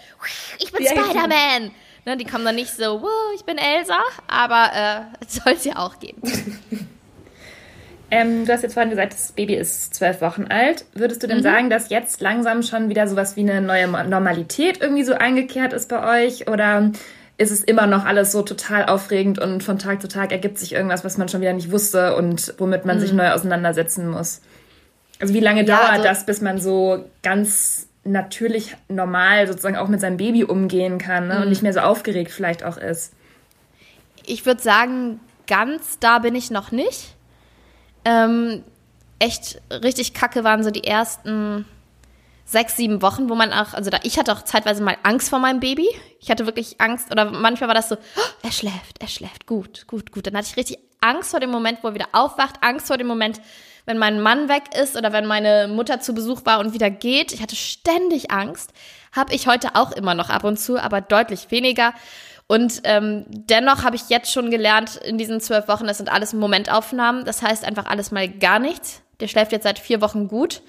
[0.59, 1.71] ich bin Spider-Man.
[2.07, 5.65] Ne, die kommen dann nicht so, wow, ich bin Elsa, aber äh, es soll es
[5.65, 6.21] ja auch geben.
[8.11, 10.85] Ähm, du hast jetzt vorhin gesagt, das Baby ist zwölf Wochen alt.
[10.93, 11.43] Würdest du denn mhm.
[11.43, 15.89] sagen, dass jetzt langsam schon wieder sowas wie eine neue Normalität irgendwie so eingekehrt ist
[15.89, 16.49] bei euch?
[16.49, 16.93] Oder
[17.39, 20.75] ist es immer noch alles so total aufregend und von Tag zu Tag ergibt sich
[20.75, 23.01] irgendwas, was man schon wieder nicht wusste und womit man mhm.
[23.01, 24.43] sich neu auseinandersetzen muss?
[25.21, 29.89] Also wie lange ja, dauert also das, bis man so ganz natürlich normal sozusagen auch
[29.89, 31.37] mit seinem Baby umgehen kann ne?
[31.37, 31.43] mhm.
[31.43, 33.15] und nicht mehr so aufgeregt vielleicht auch ist.
[34.27, 37.15] Ich würde sagen, ganz da bin ich noch nicht.
[38.05, 38.63] Ähm,
[39.19, 41.67] echt richtig kacke waren so die ersten
[42.45, 45.39] sechs, sieben Wochen, wo man auch, also da, ich hatte auch zeitweise mal Angst vor
[45.39, 45.89] meinem Baby.
[46.21, 49.87] Ich hatte wirklich Angst oder manchmal war das so, oh, er schläft, er schläft, gut,
[49.87, 50.27] gut, gut.
[50.27, 53.07] Dann hatte ich richtig Angst vor dem Moment, wo er wieder aufwacht, Angst vor dem
[53.07, 53.41] Moment,
[53.87, 57.33] wenn mein Mann weg ist oder wenn meine Mutter zu Besuch war und wieder geht.
[57.33, 58.73] Ich hatte ständig Angst.
[59.13, 61.93] Habe ich heute auch immer noch ab und zu, aber deutlich weniger.
[62.47, 66.33] Und ähm, dennoch habe ich jetzt schon gelernt, in diesen zwölf Wochen, das sind alles
[66.33, 67.25] Momentaufnahmen.
[67.25, 69.03] Das heißt einfach alles mal gar nichts.
[69.21, 70.63] Der schläft jetzt seit vier Wochen gut.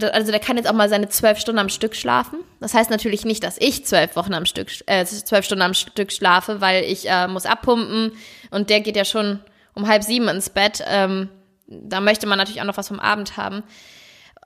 [0.00, 2.40] Also der kann jetzt auch mal seine zwölf Stunden am Stück schlafen.
[2.60, 6.10] Das heißt natürlich nicht, dass ich zwölf Wochen am Stück, äh, zwölf Stunden am Stück
[6.10, 8.12] schlafe, weil ich äh, muss abpumpen
[8.50, 9.40] und der geht ja schon
[9.74, 10.82] um halb sieben ins Bett.
[10.88, 11.28] Ähm,
[11.66, 13.62] da möchte man natürlich auch noch was vom Abend haben.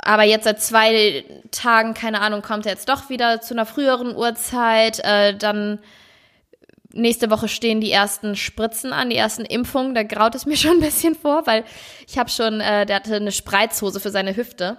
[0.03, 4.17] Aber jetzt seit zwei Tagen, keine Ahnung, kommt er jetzt doch wieder zu einer früheren
[4.17, 5.01] Uhrzeit.
[5.01, 5.79] Äh, dann
[6.93, 9.95] nächste Woche stehen die ersten Spritzen an, die ersten Impfungen.
[9.95, 11.65] Da graut es mir schon ein bisschen vor, weil
[12.09, 14.79] ich habe schon, äh, der hatte eine Spreizhose für seine Hüfte.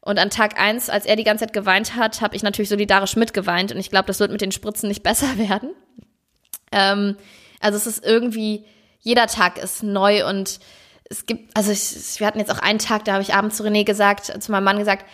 [0.00, 3.16] Und an Tag eins, als er die ganze Zeit geweint hat, habe ich natürlich solidarisch
[3.16, 3.72] mitgeweint.
[3.72, 5.70] Und ich glaube, das wird mit den Spritzen nicht besser werden.
[6.70, 7.16] Ähm,
[7.60, 8.66] also es ist irgendwie,
[9.00, 10.60] jeder Tag ist neu und
[11.14, 13.62] es gibt, also ich, wir hatten jetzt auch einen Tag, da habe ich abends zu
[13.62, 15.06] René gesagt, zu meinem Mann gesagt,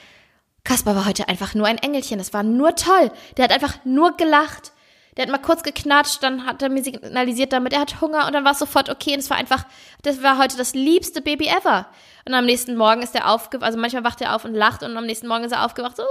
[0.65, 3.11] Kaspar war heute einfach nur ein Engelchen, das war nur toll.
[3.37, 4.73] Der hat einfach nur gelacht.
[5.17, 8.33] Der hat mal kurz geknatscht, dann hat er mir signalisiert damit, er hat Hunger und
[8.33, 9.65] dann war es sofort okay und es war einfach,
[10.03, 11.89] das war heute das liebste Baby ever.
[12.27, 14.97] Und am nächsten Morgen ist er aufgewacht, also manchmal wacht er auf und lacht und
[14.97, 16.05] am nächsten Morgen ist er aufgewacht so,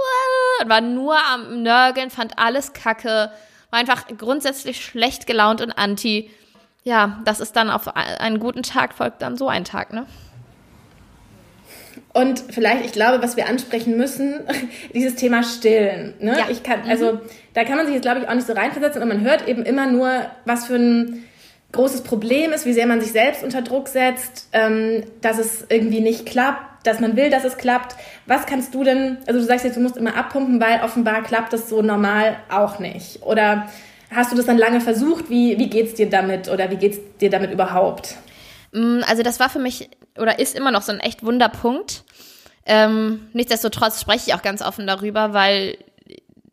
[0.60, 3.32] und war nur am Nörgeln, fand alles kacke,
[3.70, 6.30] war einfach grundsätzlich schlecht gelaunt und anti
[6.82, 10.06] ja, das ist dann auf einen guten Tag folgt dann so ein Tag, ne?
[12.12, 14.40] Und vielleicht, ich glaube, was wir ansprechen müssen,
[14.94, 16.14] dieses Thema Stillen.
[16.18, 16.36] Ne?
[16.38, 16.46] Ja.
[16.50, 17.20] Ich kann, also mhm.
[17.54, 19.62] da kann man sich jetzt, glaube ich, auch nicht so reinversetzen und man hört eben
[19.64, 20.10] immer nur,
[20.44, 21.24] was für ein
[21.72, 26.00] großes Problem ist, wie sehr man sich selbst unter Druck setzt, ähm, dass es irgendwie
[26.00, 27.94] nicht klappt, dass man will, dass es klappt.
[28.26, 31.52] Was kannst du denn, also du sagst jetzt, du musst immer abpumpen, weil offenbar klappt
[31.52, 33.22] das so normal auch nicht.
[33.22, 33.68] Oder
[34.10, 35.30] Hast du das dann lange versucht?
[35.30, 38.16] Wie, wie es dir damit oder wie geht es dir damit überhaupt?
[38.72, 42.04] Mm, also das war für mich oder ist immer noch so ein echt Wunderpunkt.
[42.66, 45.78] Ähm, nichtsdestotrotz spreche ich auch ganz offen darüber, weil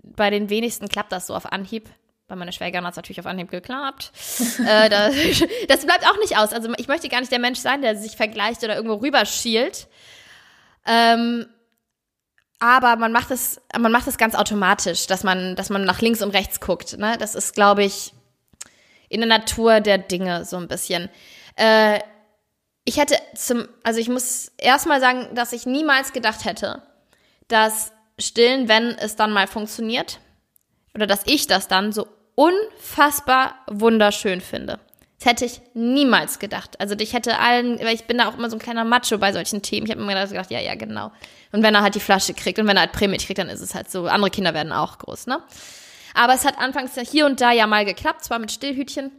[0.04, 1.89] bei den wenigsten klappt das so auf Anhieb.
[2.28, 4.12] Bei meiner Schwägerin hat es natürlich auf Anhieb geklappt.
[4.67, 5.15] äh, das,
[5.67, 6.54] das, bleibt auch nicht aus.
[6.54, 9.88] Also ich möchte gar nicht der Mensch sein, der sich vergleicht oder irgendwo rüberschielt.
[10.86, 11.48] Ähm,
[12.60, 16.22] aber man macht es, man macht es ganz automatisch, dass man, dass man nach links
[16.22, 16.98] und rechts guckt.
[16.98, 17.17] Ne?
[17.20, 18.13] Das ist, glaube ich,
[19.10, 21.10] in der Natur der Dinge so ein bisschen.
[21.56, 22.00] Äh,
[22.84, 26.82] ich hätte zum, also ich muss erstmal sagen, dass ich niemals gedacht hätte,
[27.48, 30.20] dass Stillen, wenn es dann mal funktioniert,
[30.96, 34.80] oder dass ich das dann so unfassbar wunderschön finde.
[35.17, 36.80] Das hätte ich niemals gedacht.
[36.80, 39.34] Also ich hätte allen, weil ich bin da auch immer so ein kleiner Macho bei
[39.34, 39.88] solchen Themen.
[39.88, 41.12] Ich habe immer gedacht, ja, ja, genau.
[41.51, 43.62] Und wenn er halt die Flasche kriegt und wenn er halt Prämie kriegt, dann ist
[43.62, 44.06] es halt so.
[44.08, 45.41] Andere Kinder werden auch groß, ne?
[46.13, 49.12] Aber es hat anfangs hier und da ja mal geklappt, zwar mit Stillhütchen,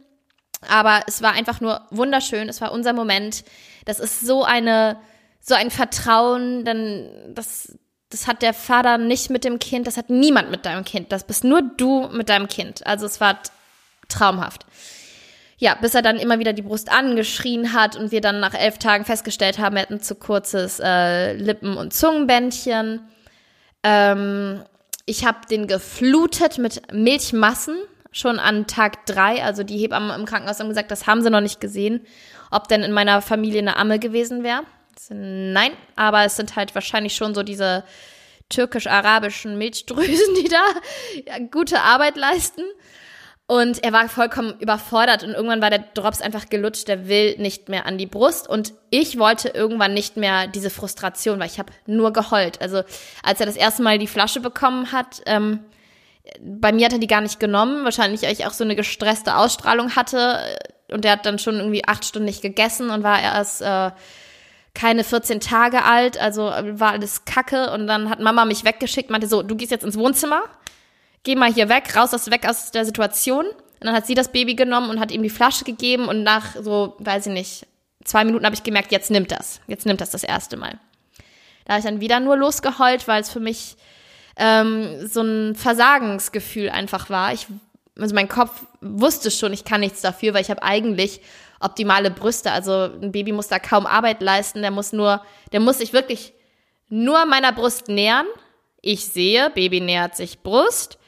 [0.67, 2.49] aber es war einfach nur wunderschön.
[2.49, 3.43] Es war unser Moment.
[3.85, 4.97] Das ist so eine,
[5.41, 7.77] so ein Vertrauen, denn das,
[8.09, 11.11] das hat der Vater nicht mit dem Kind, das hat niemand mit deinem Kind.
[11.11, 12.85] Das bist nur du mit deinem Kind.
[12.85, 13.39] Also es war
[14.09, 14.65] traumhaft
[15.59, 18.77] ja, bis er dann immer wieder die Brust angeschrien hat und wir dann nach elf
[18.77, 23.01] Tagen festgestellt haben, er hat ein zu kurzes äh, Lippen- und Zungenbändchen.
[23.83, 24.63] Ähm,
[25.05, 27.75] ich habe den geflutet mit Milchmassen
[28.11, 29.43] schon an Tag drei.
[29.43, 32.05] Also die Hebammen im Krankenhaus haben gesagt, das haben sie noch nicht gesehen,
[32.51, 34.63] ob denn in meiner Familie eine Amme gewesen wäre.
[35.09, 37.83] Nein, aber es sind halt wahrscheinlich schon so diese
[38.47, 42.63] türkisch-arabischen Milchdrüsen, die da gute Arbeit leisten.
[43.49, 47.67] Und er war vollkommen überfordert und irgendwann war der Drops einfach gelutscht, der will nicht
[47.67, 48.47] mehr an die Brust.
[48.47, 52.61] Und ich wollte irgendwann nicht mehr diese Frustration, weil ich habe nur geheult.
[52.61, 52.83] Also
[53.23, 55.61] als er das erste Mal die Flasche bekommen hat, ähm,
[56.39, 59.35] bei mir hat er die gar nicht genommen, wahrscheinlich weil ich auch so eine gestresste
[59.35, 60.37] Ausstrahlung hatte.
[60.91, 63.89] Und er hat dann schon irgendwie acht Stunden nicht gegessen und war erst äh,
[64.75, 67.71] keine 14 Tage alt, also war alles kacke.
[67.71, 70.43] Und dann hat Mama mich weggeschickt, meinte so, du gehst jetzt ins Wohnzimmer
[71.23, 73.45] geh mal hier weg, raus aus, weg aus der Situation.
[73.45, 76.55] Und dann hat sie das Baby genommen und hat ihm die Flasche gegeben und nach
[76.61, 77.67] so, weiß ich nicht,
[78.03, 79.61] zwei Minuten habe ich gemerkt, jetzt nimmt das.
[79.67, 80.79] Jetzt nimmt das das erste Mal.
[81.65, 83.77] Da habe ich dann wieder nur losgeheult, weil es für mich
[84.35, 87.33] ähm, so ein Versagensgefühl einfach war.
[87.33, 87.47] Ich,
[87.97, 91.21] also mein Kopf wusste schon, ich kann nichts dafür, weil ich habe eigentlich
[91.59, 92.51] optimale Brüste.
[92.51, 96.33] Also ein Baby muss da kaum Arbeit leisten, der muss nur, der muss sich wirklich
[96.89, 98.25] nur meiner Brust nähern.
[98.81, 100.98] Ich sehe, Baby nähert sich Brust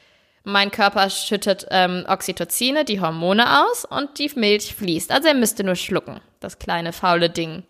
[0.44, 5.12] mein Körper schüttet ähm, Oxytocine, die Hormone aus und die Milch fließt.
[5.12, 7.62] Also er müsste nur schlucken, das kleine faule Ding.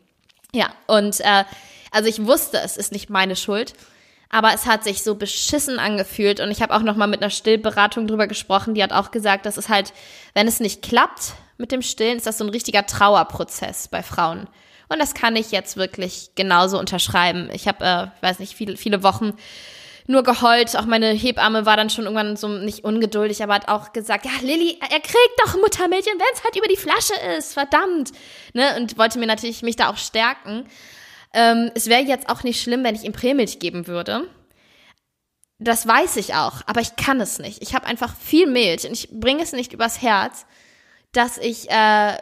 [0.55, 1.45] Ja, und äh,
[1.91, 3.75] also ich wusste, es ist nicht meine Schuld,
[4.31, 7.31] aber es hat sich so beschissen angefühlt und ich habe auch noch mal mit einer
[7.31, 9.93] Stillberatung drüber gesprochen, die hat auch gesagt, dass es halt,
[10.35, 14.49] wenn es nicht klappt mit dem Stillen, ist das so ein richtiger Trauerprozess bei Frauen.
[14.89, 17.49] Und das kann ich jetzt wirklich genauso unterschreiben.
[17.53, 19.35] Ich habe, äh, weiß nicht, viele, viele Wochen
[20.13, 20.77] nur geheult.
[20.77, 24.31] Auch meine Hebamme war dann schon irgendwann so nicht ungeduldig, aber hat auch gesagt, ja,
[24.41, 28.13] Lilly, er kriegt doch Muttermilch und wenn es halt über die Flasche ist, verdammt.
[28.53, 28.77] Ne?
[28.77, 30.67] Und wollte mir natürlich mich da auch stärken.
[31.35, 34.29] Ähm, es wäre jetzt auch nicht schlimm, wenn ich ihm Prämilch geben würde.
[35.59, 37.63] Das weiß ich auch, aber ich kann es nicht.
[37.63, 40.45] Ich habe einfach viel Milch und ich bringe es nicht übers Herz,
[41.13, 42.17] dass ich äh,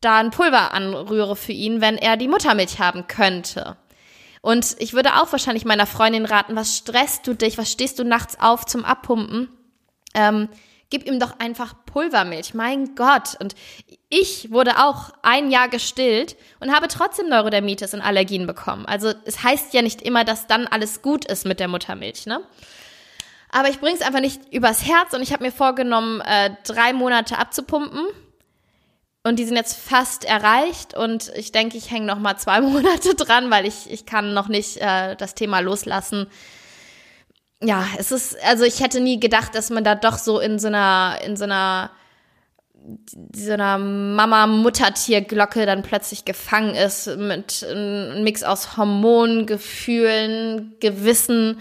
[0.00, 3.76] da ein Pulver anrühre für ihn, wenn er die Muttermilch haben könnte.
[4.48, 8.04] Und ich würde auch wahrscheinlich meiner Freundin raten, was stresst du dich, was stehst du
[8.04, 9.50] nachts auf zum Abpumpen?
[10.14, 10.48] Ähm,
[10.88, 13.36] gib ihm doch einfach Pulvermilch, mein Gott.
[13.40, 13.54] Und
[14.08, 18.86] ich wurde auch ein Jahr gestillt und habe trotzdem Neurodermitis und Allergien bekommen.
[18.86, 22.40] Also es heißt ja nicht immer, dass dann alles gut ist mit der Muttermilch, ne?
[23.50, 27.36] Aber ich bring's einfach nicht übers Herz und ich habe mir vorgenommen, äh, drei Monate
[27.36, 28.00] abzupumpen
[29.28, 33.14] und die sind jetzt fast erreicht und ich denke, ich hänge noch mal zwei Monate
[33.14, 36.26] dran, weil ich, ich kann noch nicht äh, das Thema loslassen.
[37.62, 40.68] Ja, es ist, also ich hätte nie gedacht, dass man da doch so in so
[40.68, 41.90] einer, in so einer,
[43.34, 51.58] so einer Mama-Muttertier-Glocke dann plötzlich gefangen ist mit einem Mix aus Hormonen, Gefühlen, Gewissen,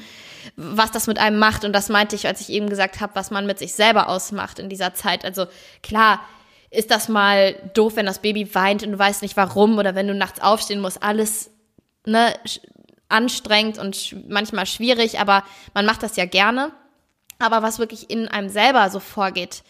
[0.56, 1.65] was das mit einem macht.
[1.65, 4.60] Und das meinte ich, als ich eben gesagt habe, was man mit sich selber ausmacht
[4.60, 5.25] in dieser Zeit.
[5.25, 5.47] Also
[5.82, 6.21] klar,
[6.69, 10.08] ist das mal doof, wenn das Baby weint und du weißt nicht warum oder wenn
[10.08, 11.01] du nachts aufstehen musst.
[11.01, 11.49] Alles
[12.06, 12.34] ne,
[13.10, 16.71] anstrengend und manchmal schwierig, aber man macht das ja gerne.
[17.39, 19.63] Aber was wirklich in einem selber so vorgeht,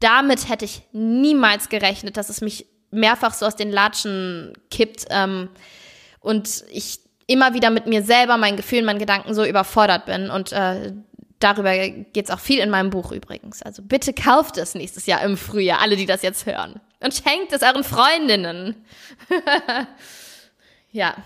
[0.00, 5.48] damit hätte ich niemals gerechnet, dass es mich mehrfach so aus den Latschen kippt ähm,
[6.20, 10.28] und ich immer wieder mit mir selber, meinen Gefühlen, meinen Gedanken so überfordert bin.
[10.28, 10.92] Und äh,
[11.42, 13.62] Darüber geht es auch viel in meinem Buch übrigens.
[13.62, 16.80] Also bitte kauft es nächstes Jahr im Frühjahr, alle, die das jetzt hören.
[17.00, 18.76] Und schenkt es euren Freundinnen.
[20.92, 21.16] ja.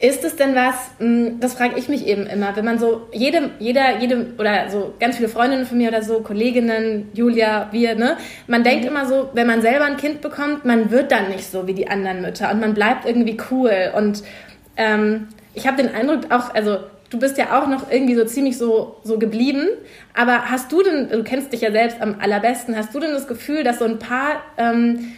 [0.00, 3.50] Ist es denn was, hm, das frage ich mich eben immer, wenn man so, jede,
[3.58, 8.16] jeder, jede, oder so ganz viele Freundinnen von mir oder so, Kolleginnen, Julia, wir, ne?
[8.46, 8.90] Man denkt mhm.
[8.90, 11.88] immer so, wenn man selber ein Kind bekommt, man wird dann nicht so wie die
[11.88, 14.22] anderen Mütter und man bleibt irgendwie cool und
[14.76, 16.78] ähm, ich habe den Eindruck auch, also
[17.10, 19.68] du bist ja auch noch irgendwie so ziemlich so, so geblieben.
[20.14, 23.28] Aber hast du denn, du kennst dich ja selbst am allerbesten, hast du denn das
[23.28, 25.12] Gefühl, dass so ein paar ähm,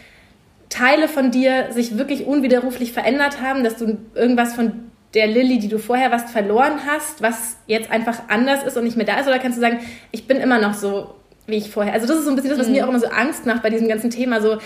[0.69, 5.69] Teile von dir sich wirklich unwiderruflich verändert haben, dass du irgendwas von der Lilly, die
[5.69, 9.27] du vorher warst, verloren hast, was jetzt einfach anders ist und nicht mehr da ist?
[9.27, 9.79] Oder kannst du sagen,
[10.11, 11.15] ich bin immer noch so,
[11.47, 11.93] wie ich vorher?
[11.93, 12.73] Also das ist so ein bisschen das, was mhm.
[12.73, 14.39] mir auch immer so Angst macht bei diesem ganzen Thema.
[14.39, 14.59] So,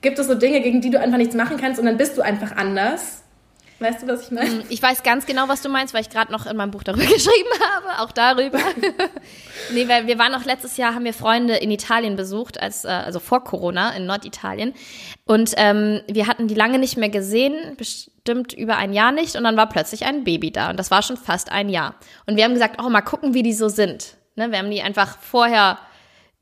[0.00, 2.22] gibt es so Dinge, gegen die du einfach nichts machen kannst und dann bist du
[2.22, 3.22] einfach anders?
[3.80, 4.50] Weißt du, was ich meine?
[4.50, 6.82] Mm, ich weiß ganz genau, was du meinst, weil ich gerade noch in meinem Buch
[6.82, 8.58] darüber geschrieben habe, auch darüber.
[9.72, 12.88] nee, weil wir waren auch letztes Jahr, haben wir Freunde in Italien besucht, als, äh,
[12.88, 14.74] also vor Corona in Norditalien.
[15.24, 19.34] Und ähm, wir hatten die lange nicht mehr gesehen, bestimmt über ein Jahr nicht.
[19.34, 20.68] Und dann war plötzlich ein Baby da.
[20.68, 21.94] Und das war schon fast ein Jahr.
[22.26, 24.16] Und wir haben gesagt, oh, mal gucken, wie die so sind.
[24.36, 25.78] Ne, wir haben die einfach vorher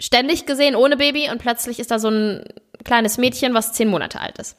[0.01, 1.31] ständig gesehen, ohne Baby.
[1.31, 2.44] Und plötzlich ist da so ein
[2.85, 4.57] kleines Mädchen, was zehn Monate alt ist.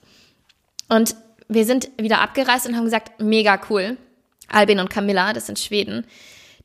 [0.87, 1.15] Und
[1.49, 3.97] wir sind wieder abgereist und haben gesagt, mega cool.
[4.47, 6.05] Albin und Camilla, das sind Schweden.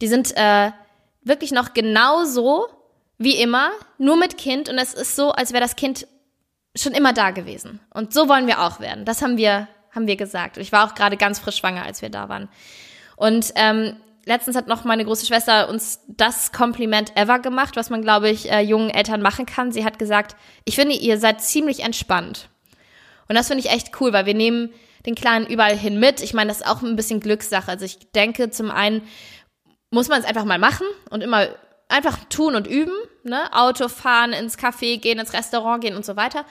[0.00, 0.70] Die sind äh,
[1.22, 2.66] wirklich noch genauso
[3.18, 4.68] wie immer, nur mit Kind.
[4.68, 6.06] Und es ist so, als wäre das Kind
[6.76, 7.80] schon immer da gewesen.
[7.92, 9.04] Und so wollen wir auch werden.
[9.04, 10.58] Das haben wir, haben wir gesagt.
[10.58, 12.48] Ich war auch gerade ganz frisch schwanger, als wir da waren.
[13.16, 18.02] Und ähm, letztens hat noch meine große Schwester uns das Kompliment ever gemacht, was man,
[18.02, 19.72] glaube ich, äh, jungen Eltern machen kann.
[19.72, 22.48] Sie hat gesagt, ich finde, ihr seid ziemlich entspannt.
[23.28, 24.72] Und das finde ich echt cool, weil wir nehmen
[25.06, 26.22] den Kleinen überall hin mit.
[26.22, 27.70] Ich meine, das ist auch ein bisschen Glückssache.
[27.70, 29.02] Also ich denke, zum einen
[29.90, 31.48] muss man es einfach mal machen und immer
[31.88, 32.94] einfach tun und üben.
[33.22, 33.52] Ne?
[33.52, 36.44] Auto fahren, ins Café gehen, ins Restaurant gehen und so weiter.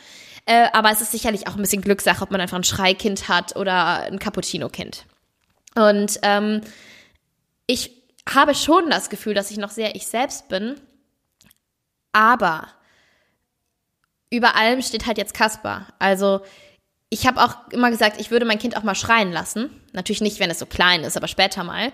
[0.46, 3.56] Äh, aber es ist sicherlich auch ein bisschen Glückssache, ob man einfach ein Schreikind hat
[3.56, 5.06] oder ein Cappuccino-Kind.
[5.76, 6.62] Und ähm,
[7.66, 7.92] ich
[8.32, 10.76] habe schon das Gefühl, dass ich noch sehr ich selbst bin.
[12.12, 12.68] Aber
[14.34, 15.86] über allem steht halt jetzt Kasper.
[16.00, 16.42] Also
[17.10, 19.70] ich habe auch immer gesagt, ich würde mein Kind auch mal schreien lassen.
[19.94, 21.92] Natürlich nicht, wenn es so klein ist, aber später mal.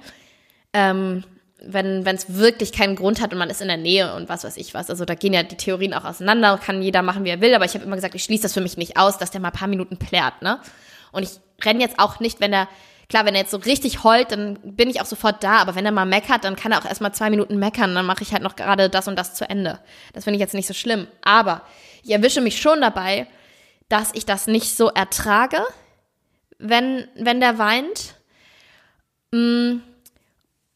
[0.72, 1.26] Ähm,
[1.62, 4.56] wenn es wirklich keinen Grund hat und man ist in der Nähe und was weiß
[4.56, 4.90] ich was.
[4.90, 7.66] Also da gehen ja die Theorien auch auseinander, kann jeder machen, wie er will, aber
[7.66, 9.54] ich habe immer gesagt, ich schließe das für mich nicht aus, dass der mal ein
[9.60, 10.62] paar Minuten plärt, ne?
[11.12, 11.32] Und ich
[11.66, 12.70] renne jetzt auch nicht, wenn er,
[13.10, 15.86] klar, wenn er jetzt so richtig heult, dann bin ich auch sofort da, aber wenn
[15.86, 18.44] er mal meckert, dann kann er auch erstmal zwei Minuten meckern, dann mache ich halt
[18.44, 19.80] noch gerade das und das zu Ende.
[20.14, 21.08] Das finde ich jetzt nicht so schlimm.
[21.24, 21.64] Aber
[22.04, 23.28] ich erwische mich schon dabei,
[23.90, 25.58] dass ich das nicht so ertrage,
[26.60, 28.16] wenn, wenn der weint.
[29.32, 29.82] Mm.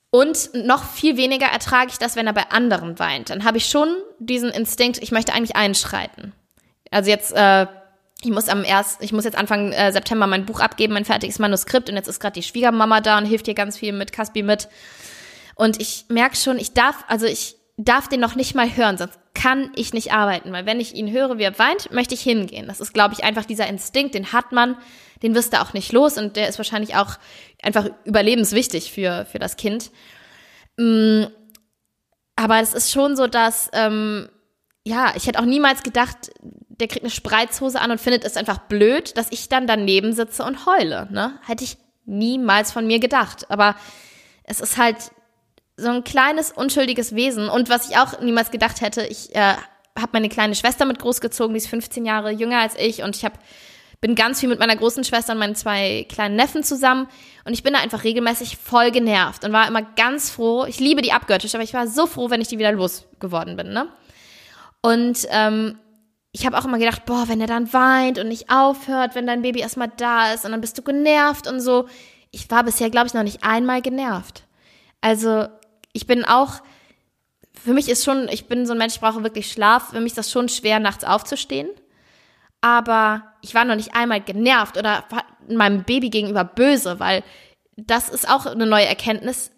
[0.09, 3.31] Und noch viel weniger ertrage ich das, wenn er bei anderen weint.
[3.31, 6.33] Dann habe ich schon diesen Instinkt, ich möchte eigentlich einschreiten.
[6.91, 7.65] Also jetzt, äh,
[8.21, 11.39] ich muss am erst, ich muss jetzt Anfang äh, September mein Buch abgeben, mein fertiges
[11.39, 14.43] Manuskript und jetzt ist gerade die Schwiegermama da und hilft hier ganz viel mit Caspi
[14.43, 14.69] mit.
[15.55, 19.17] Und ich merke schon, ich darf, also ich darf den noch nicht mal hören, sonst
[19.34, 22.67] kann ich nicht arbeiten, weil wenn ich ihn höre, wie er weint, möchte ich hingehen.
[22.67, 24.78] Das ist, glaube ich, einfach dieser Instinkt, den hat man,
[25.24, 27.17] den wirst du auch nicht los und der ist wahrscheinlich auch
[27.62, 29.91] einfach überlebenswichtig für, für das Kind.
[30.78, 31.24] Mm,
[32.36, 34.30] aber es ist schon so, dass, ähm,
[34.86, 38.58] ja, ich hätte auch niemals gedacht, der kriegt eine Spreizhose an und findet es einfach
[38.58, 41.08] blöd, dass ich dann daneben sitze und heule.
[41.12, 41.39] Ne?
[41.46, 43.50] Hätte ich niemals von mir gedacht.
[43.50, 43.76] Aber
[44.43, 44.98] es ist halt
[45.77, 47.49] so ein kleines, unschuldiges Wesen.
[47.49, 49.55] Und was ich auch niemals gedacht hätte, ich äh,
[49.97, 53.25] habe meine kleine Schwester mit großgezogen, die ist 15 Jahre jünger als ich und ich
[53.25, 53.33] hab,
[54.01, 57.07] bin ganz viel mit meiner großen Schwester und meinen zwei kleinen Neffen zusammen
[57.45, 60.65] und ich bin da einfach regelmäßig voll genervt und war immer ganz froh.
[60.65, 63.71] Ich liebe die abgöttisch, aber ich war so froh, wenn ich die wieder losgeworden bin.
[63.71, 63.88] Ne?
[64.81, 65.77] Und ähm,
[66.31, 69.43] ich habe auch immer gedacht, boah, wenn er dann weint und nicht aufhört, wenn dein
[69.43, 71.88] Baby erstmal da ist und dann bist du genervt und so.
[72.31, 74.43] Ich war bisher, glaube ich, noch nicht einmal genervt.
[74.99, 75.47] Also
[75.93, 76.62] ich bin auch,
[77.53, 79.91] für mich ist schon, ich bin so ein Mensch, ich brauche wirklich Schlaf.
[79.91, 81.69] Für mich ist das schon schwer, nachts aufzustehen.
[82.62, 85.06] Aber ich war noch nicht einmal genervt oder
[85.47, 87.23] meinem Baby gegenüber böse, weil
[87.75, 89.51] das ist auch eine neue Erkenntnis.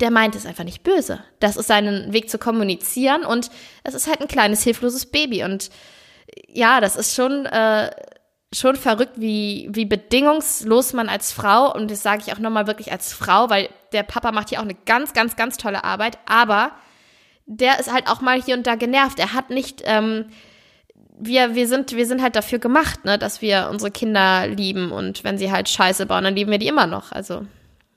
[0.00, 1.22] Der meint es einfach nicht böse.
[1.38, 3.50] Das ist seinen Weg zu kommunizieren und
[3.84, 5.44] es ist halt ein kleines, hilfloses Baby.
[5.44, 5.70] Und
[6.48, 7.90] ja, das ist schon, äh,
[8.54, 12.92] schon verrückt, wie, wie bedingungslos man als Frau, und das sage ich auch nochmal wirklich
[12.92, 16.72] als Frau, weil der Papa macht hier auch eine ganz, ganz, ganz tolle Arbeit, aber
[17.46, 19.18] der ist halt auch mal hier und da genervt.
[19.18, 20.26] Er hat nicht, ähm,
[21.18, 25.24] wir, wir, sind, wir sind halt dafür gemacht, ne, dass wir unsere Kinder lieben und
[25.24, 27.12] wenn sie halt Scheiße bauen, dann lieben wir die immer noch.
[27.12, 27.46] Also,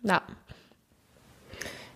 [0.04, 0.22] ja.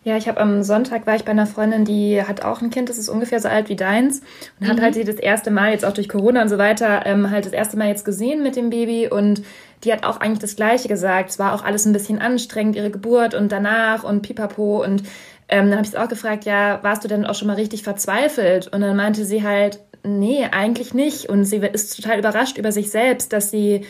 [0.03, 2.89] Ja, ich habe am Sonntag war ich bei einer Freundin, die hat auch ein Kind,
[2.89, 4.21] das ist ungefähr so alt wie deins
[4.59, 4.71] und mhm.
[4.71, 7.45] hat halt sie das erste Mal jetzt auch durch Corona und so weiter ähm, halt
[7.45, 9.43] das erste Mal jetzt gesehen mit dem Baby und
[9.83, 11.29] die hat auch eigentlich das Gleiche gesagt.
[11.29, 15.03] Es war auch alles ein bisschen anstrengend, ihre Geburt und danach und Pipapo und
[15.49, 17.83] ähm, dann habe ich sie auch gefragt, ja, warst du denn auch schon mal richtig
[17.83, 18.73] verzweifelt?
[18.73, 22.89] Und dann meinte sie halt, nee, eigentlich nicht und sie ist total überrascht über sich
[22.89, 23.85] selbst, dass sie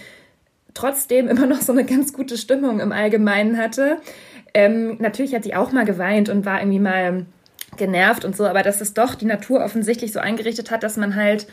[0.74, 3.98] trotzdem immer noch so eine ganz gute Stimmung im Allgemeinen hatte.
[4.54, 7.26] Ähm, natürlich hat sie auch mal geweint und war irgendwie mal
[7.78, 11.16] genervt und so, aber dass es doch die Natur offensichtlich so eingerichtet hat, dass man
[11.16, 11.48] halt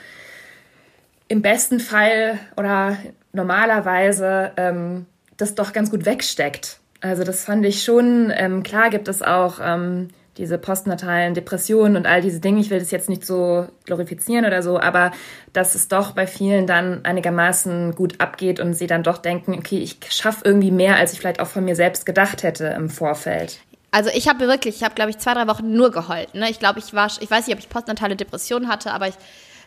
[1.29, 2.97] im besten Fall oder
[3.33, 6.81] normalerweise ähm, das doch ganz gut wegsteckt.
[7.01, 10.09] Also das fand ich schon, ähm, klar gibt es auch ähm,
[10.39, 12.61] diese postnatalen Depressionen und all diese Dinge.
[12.61, 15.11] Ich will das jetzt nicht so glorifizieren oder so, aber
[15.53, 19.79] dass es doch bei vielen dann einigermaßen gut abgeht und sie dann doch denken, okay,
[19.79, 23.61] ich schaffe irgendwie mehr, als ich vielleicht auch von mir selbst gedacht hätte im Vorfeld.
[23.91, 26.35] Also ich habe wirklich, ich habe glaube ich zwei, drei Wochen nur geheult.
[26.35, 26.49] Ne?
[26.51, 29.15] Ich glaube, ich war, ich weiß nicht, ob ich postnatale Depressionen hatte, aber ich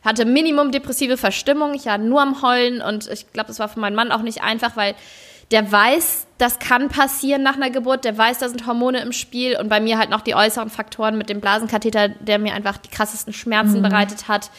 [0.03, 1.73] hatte Minimum depressive Verstimmung.
[1.73, 4.41] Ich war nur am Heulen und ich glaube, das war für meinen Mann auch nicht
[4.41, 4.95] einfach, weil
[5.51, 9.57] der weiß, das kann passieren nach einer Geburt, der weiß, da sind Hormone im Spiel
[9.57, 12.89] und bei mir halt noch die äußeren Faktoren mit dem Blasenkatheter, der mir einfach die
[12.89, 13.83] krassesten Schmerzen mhm.
[13.83, 14.49] bereitet hat.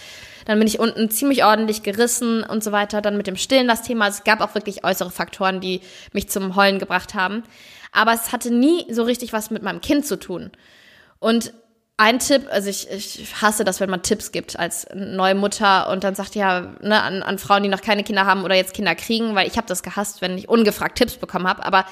[0.44, 3.00] Dann bin ich unten ziemlich ordentlich gerissen und so weiter.
[3.00, 4.06] Dann mit dem Stillen das Thema.
[4.06, 5.80] Also es gab auch wirklich äußere Faktoren, die
[6.12, 7.44] mich zum Heulen gebracht haben.
[7.92, 10.50] Aber es hatte nie so richtig was mit meinem Kind zu tun.
[11.20, 11.52] Und
[11.96, 16.04] ein Tipp, also ich, ich hasse das, wenn man Tipps gibt als neue Mutter und
[16.04, 18.94] dann sagt ja ne, an, an Frauen, die noch keine Kinder haben oder jetzt Kinder
[18.94, 21.64] kriegen, weil ich habe das gehasst, wenn ich ungefragt Tipps bekommen habe.
[21.64, 21.84] Aber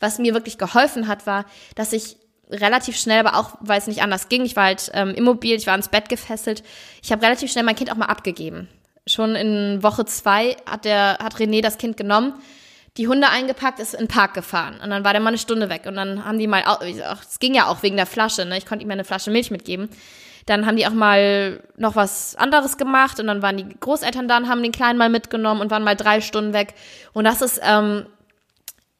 [0.00, 1.44] was mir wirklich geholfen hat, war,
[1.74, 2.16] dass ich
[2.50, 5.66] relativ schnell, aber auch weil es nicht anders ging, ich war halt ähm, immobil, ich
[5.66, 6.62] war ins Bett gefesselt,
[7.02, 8.68] ich habe relativ schnell mein Kind auch mal abgegeben.
[9.06, 12.34] Schon in Woche zwei hat der hat René das Kind genommen
[12.98, 14.80] die Hunde eingepackt, ist in den Park gefahren.
[14.82, 15.84] Und dann war der mal eine Stunde weg.
[15.86, 16.64] Und dann haben die mal,
[17.20, 18.58] es ging ja auch wegen der Flasche, ne?
[18.58, 19.88] Ich konnte ihm eine Flasche Milch mitgeben.
[20.46, 24.38] Dann haben die auch mal noch was anderes gemacht und dann waren die Großeltern da
[24.38, 26.74] und haben den Kleinen mal mitgenommen und waren mal drei Stunden weg.
[27.12, 28.06] Und das ist ähm,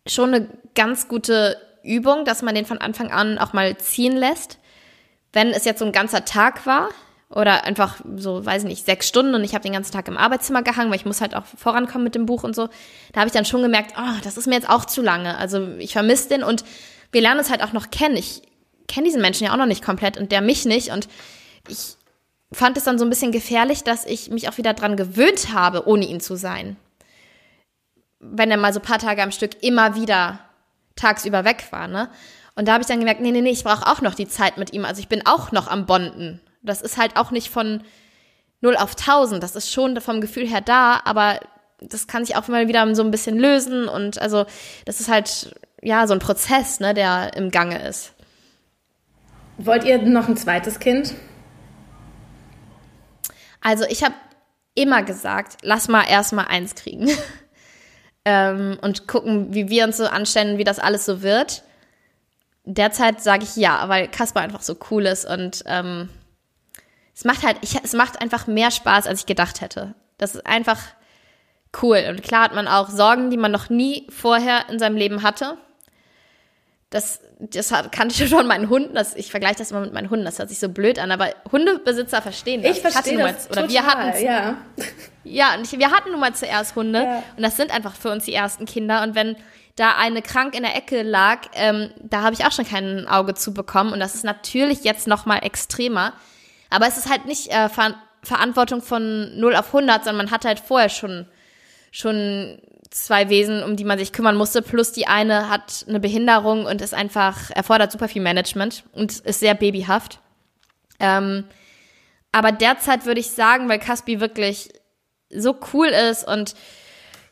[0.06, 4.58] schon eine ganz gute Übung, dass man den von Anfang an auch mal ziehen lässt.
[5.32, 6.90] Wenn es jetzt so ein ganzer Tag war,
[7.30, 10.16] oder einfach so, weiß ich nicht, sechs Stunden und ich habe den ganzen Tag im
[10.16, 12.68] Arbeitszimmer gehangen, weil ich muss halt auch vorankommen mit dem Buch und so.
[13.12, 15.36] Da habe ich dann schon gemerkt, oh, das ist mir jetzt auch zu lange.
[15.36, 16.64] Also ich vermisse den und
[17.12, 18.16] wir lernen es halt auch noch kennen.
[18.16, 18.42] Ich
[18.86, 21.08] kenne diesen Menschen ja auch noch nicht komplett und der mich nicht und
[21.68, 21.96] ich
[22.50, 25.86] fand es dann so ein bisschen gefährlich, dass ich mich auch wieder dran gewöhnt habe,
[25.86, 26.76] ohne ihn zu sein.
[28.20, 30.40] Wenn er mal so paar Tage am Stück immer wieder
[30.96, 32.08] tagsüber weg war, ne?
[32.54, 34.56] Und da habe ich dann gemerkt, nee, nee, nee, ich brauche auch noch die Zeit
[34.56, 34.84] mit ihm.
[34.84, 37.82] Also ich bin auch noch am Bonden das ist halt auch nicht von
[38.60, 39.42] 0 auf 1000.
[39.42, 41.40] Das ist schon vom Gefühl her da, aber
[41.80, 43.88] das kann sich auch mal wieder so ein bisschen lösen.
[43.88, 44.46] Und also,
[44.84, 48.14] das ist halt, ja, so ein Prozess, ne, der im Gange ist.
[49.58, 51.14] Wollt ihr noch ein zweites Kind?
[53.60, 54.14] Also, ich habe
[54.74, 57.08] immer gesagt, lass mal erst mal eins kriegen.
[58.24, 61.62] ähm, und gucken, wie wir uns so anstellen, wie das alles so wird.
[62.64, 66.10] Derzeit sage ich ja, weil Kasper einfach so cool ist und ähm,
[67.18, 69.92] es macht halt, ich, es macht einfach mehr Spaß, als ich gedacht hätte.
[70.18, 70.78] Das ist einfach
[71.82, 72.04] cool.
[72.08, 75.58] Und klar hat man auch Sorgen, die man noch nie vorher in seinem Leben hatte.
[76.90, 78.94] Das, das kannte ich schon meinen Hunden.
[78.94, 80.24] Das, ich vergleiche das immer mit meinen Hunden.
[80.24, 82.76] Das hört sich so blöd an, aber Hundebesitzer verstehen das.
[82.76, 84.56] Ich verstehe das mal, Oder total, wir hatten ja.
[85.24, 87.02] Ja, und ich, wir hatten nun mal zuerst Hunde.
[87.02, 87.24] Ja.
[87.36, 89.02] Und das sind einfach für uns die ersten Kinder.
[89.02, 89.34] Und wenn
[89.74, 93.34] da eine krank in der Ecke lag, ähm, da habe ich auch schon kein Auge
[93.34, 93.92] zu bekommen.
[93.92, 96.12] Und das ist natürlich jetzt noch mal extremer.
[96.70, 100.44] Aber es ist halt nicht äh, Ver Verantwortung von 0 auf 100, sondern man hat
[100.44, 101.28] halt vorher schon,
[101.92, 102.60] schon
[102.90, 104.60] zwei Wesen, um die man sich kümmern musste.
[104.60, 109.38] Plus die eine hat eine Behinderung und ist einfach, erfordert super viel Management und ist
[109.38, 110.18] sehr babyhaft.
[110.98, 111.44] Ähm,
[112.32, 114.70] aber derzeit würde ich sagen, weil Caspi wirklich
[115.30, 116.54] so cool ist und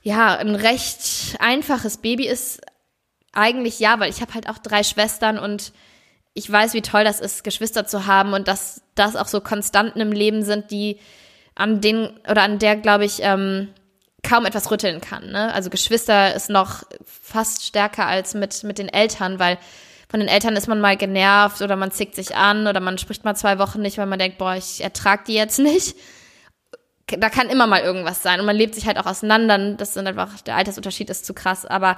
[0.02, 2.60] ja, ein recht einfaches Baby ist,
[3.32, 5.72] eigentlich ja, weil ich habe halt auch drei Schwestern und
[6.36, 10.00] ich weiß, wie toll das ist, Geschwister zu haben und dass das auch so Konstanten
[10.00, 11.00] im Leben sind, die
[11.54, 13.68] an denen oder an der, glaube ich, ähm,
[14.22, 15.30] kaum etwas rütteln kann.
[15.30, 15.52] Ne?
[15.54, 19.56] Also Geschwister ist noch fast stärker als mit, mit den Eltern, weil
[20.10, 23.24] von den Eltern ist man mal genervt oder man zickt sich an oder man spricht
[23.24, 25.96] mal zwei Wochen nicht, weil man denkt, boah, ich ertrag die jetzt nicht.
[27.06, 29.74] Da kann immer mal irgendwas sein und man lebt sich halt auch auseinander.
[29.76, 31.96] Das sind einfach, der Altersunterschied ist zu krass, aber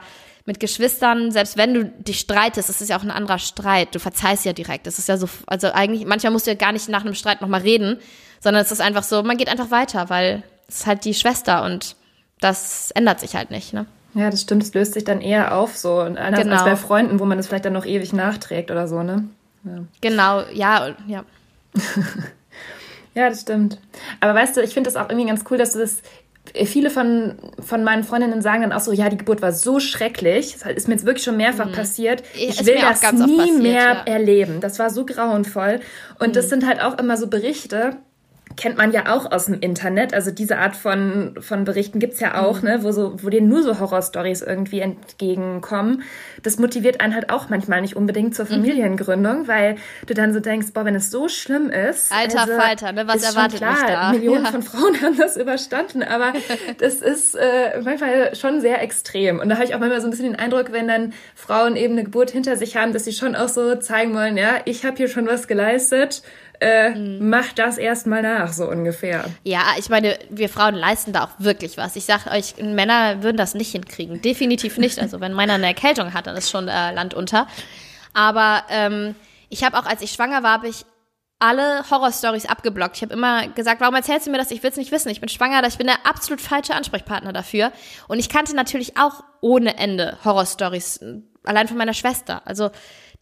[0.48, 3.94] mit Geschwistern, selbst wenn du dich streitest, das ist ja auch ein anderer Streit.
[3.94, 4.86] Du verzeihst ja direkt.
[4.86, 7.42] Das ist ja so, also eigentlich, manchmal musst du ja gar nicht nach einem Streit
[7.42, 7.98] nochmal reden,
[8.40, 11.64] sondern es ist einfach so, man geht einfach weiter, weil es ist halt die Schwester
[11.64, 11.96] und
[12.40, 13.84] das ändert sich halt nicht, ne?
[14.14, 14.62] Ja, das stimmt.
[14.62, 16.54] Es löst sich dann eher auf, so anders genau.
[16.54, 19.28] als bei Freunden, wo man es vielleicht dann noch ewig nachträgt oder so, ne?
[19.64, 19.84] Ja.
[20.00, 21.24] Genau, ja, ja.
[23.14, 23.78] ja, das stimmt.
[24.20, 26.00] Aber weißt du, ich finde das auch irgendwie ganz cool, dass du das
[26.64, 30.56] viele von, von meinen Freundinnen sagen dann auch so, ja, die Geburt war so schrecklich.
[30.62, 31.72] Das ist mir jetzt wirklich schon mehrfach mhm.
[31.72, 32.22] passiert.
[32.34, 34.02] Ich will das nie passiert, mehr ja.
[34.04, 34.60] erleben.
[34.60, 35.80] Das war so grauenvoll.
[36.18, 36.32] Und mhm.
[36.32, 37.96] das sind halt auch immer so Berichte,
[38.56, 40.14] kennt man ja auch aus dem Internet.
[40.14, 42.68] Also diese Art von, von Berichten gibt's ja auch, mhm.
[42.68, 46.02] ne, wo so, wo dir nur so Horrorstories irgendwie entgegenkommen.
[46.42, 48.50] Das motiviert einen halt auch manchmal nicht unbedingt zur mhm.
[48.50, 49.48] Familiengründung, mhm.
[49.48, 49.76] weil
[50.06, 52.12] du dann so denkst, boah, wenn es so schlimm ist.
[52.12, 53.06] Alter also, Falter, ne?
[53.06, 54.12] Was erwartet klar, mich da?
[54.12, 54.50] Millionen ja.
[54.50, 56.32] von Frauen haben das überstanden, aber
[56.78, 59.38] das ist äh, manchmal schon sehr extrem.
[59.38, 61.94] Und da habe ich auch manchmal so ein bisschen den Eindruck, wenn dann Frauen eben
[61.94, 64.96] eine Geburt hinter sich haben, dass sie schon auch so zeigen wollen, ja, ich habe
[64.96, 66.22] hier schon was geleistet
[66.60, 67.28] äh, mhm.
[67.28, 69.24] mach das erstmal nach, so ungefähr.
[69.44, 71.96] Ja, ich meine, wir Frauen leisten da auch wirklich was.
[71.96, 74.20] Ich sag euch, Männer würden das nicht hinkriegen.
[74.22, 74.98] Definitiv nicht.
[74.98, 77.46] Also wenn meiner eine Erkältung hat, dann ist schon äh, Land unter.
[78.12, 79.14] Aber ähm,
[79.48, 80.84] ich habe auch, als ich schwanger war, habe ich
[81.38, 82.96] alle Horrorstories abgeblockt.
[82.96, 84.50] Ich habe immer gesagt, warum erzählst du mir das?
[84.50, 85.08] Ich will es nicht wissen.
[85.10, 87.72] Ich bin schwanger, ich bin der absolut falsche Ansprechpartner dafür.
[88.08, 91.00] Und ich kannte natürlich auch ohne Ende Horrorstories,
[91.44, 92.42] allein von meiner Schwester.
[92.44, 92.70] Also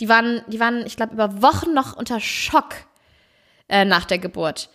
[0.01, 2.86] die waren, die waren, ich glaube, über Wochen noch unter Schock
[3.69, 4.69] äh, nach der Geburt.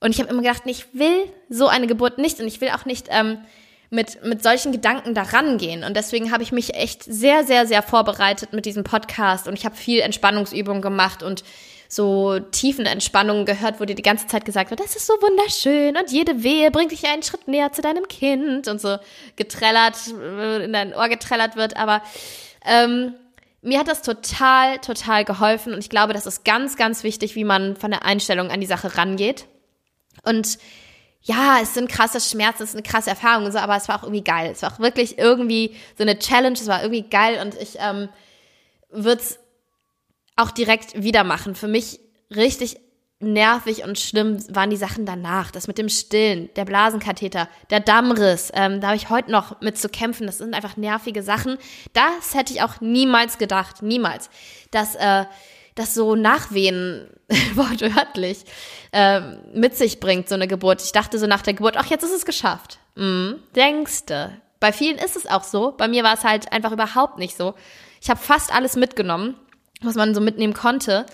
[0.00, 2.86] Und ich habe immer gedacht, ich will so eine Geburt nicht und ich will auch
[2.86, 3.38] nicht ähm,
[3.90, 5.84] mit, mit solchen Gedanken da rangehen.
[5.84, 9.64] Und deswegen habe ich mich echt sehr, sehr, sehr vorbereitet mit diesem Podcast und ich
[9.64, 11.44] habe viel Entspannungsübungen gemacht und
[11.88, 15.96] so tiefen Entspannungen gehört, wo dir die ganze Zeit gesagt wird, das ist so wunderschön
[15.96, 18.96] und jede Wehe bringt dich einen Schritt näher zu deinem Kind und so
[19.34, 21.76] getrellert, äh, in dein Ohr getrellert wird.
[21.76, 22.00] Aber
[22.64, 23.14] ähm,
[23.62, 27.44] mir hat das total, total geholfen und ich glaube, das ist ganz, ganz wichtig, wie
[27.44, 29.46] man von der Einstellung an die Sache rangeht.
[30.24, 30.58] Und
[31.22, 33.98] ja, es sind krasse Schmerzen, es ist eine krasse Erfahrung und so, aber es war
[33.98, 34.50] auch irgendwie geil.
[34.52, 38.08] Es war auch wirklich irgendwie so eine Challenge, es war irgendwie geil und ich ähm,
[38.90, 39.38] würde es
[40.36, 41.54] auch direkt wieder machen.
[41.54, 42.00] Für mich
[42.34, 42.78] richtig
[43.20, 45.50] nervig und schlimm waren die Sachen danach.
[45.50, 48.50] Das mit dem Stillen, der Blasenkatheter, der Dammriss.
[48.54, 50.26] Ähm, da habe ich heute noch mit zu kämpfen.
[50.26, 51.58] Das sind einfach nervige Sachen.
[51.92, 53.82] Das hätte ich auch niemals gedacht.
[53.82, 54.30] Niemals.
[54.70, 55.26] Dass äh,
[55.74, 57.08] das so Nachwehen,
[57.54, 58.44] wortwörtlich,
[58.92, 59.20] äh,
[59.54, 60.82] mit sich bringt, so eine Geburt.
[60.82, 62.78] Ich dachte so nach der Geburt, ach, jetzt ist es geschafft.
[62.96, 64.32] Mhm, denkste.
[64.60, 65.72] Bei vielen ist es auch so.
[65.76, 67.54] Bei mir war es halt einfach überhaupt nicht so.
[68.00, 69.36] Ich habe fast alles mitgenommen,
[69.82, 71.06] was man so mitnehmen konnte.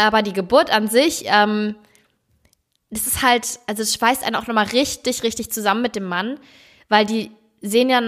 [0.00, 1.74] Aber die Geburt an sich, ähm,
[2.90, 6.38] das ist halt, also es schweißt einen auch nochmal richtig, richtig zusammen mit dem Mann,
[6.88, 7.30] weil die
[7.60, 8.00] sehen ja,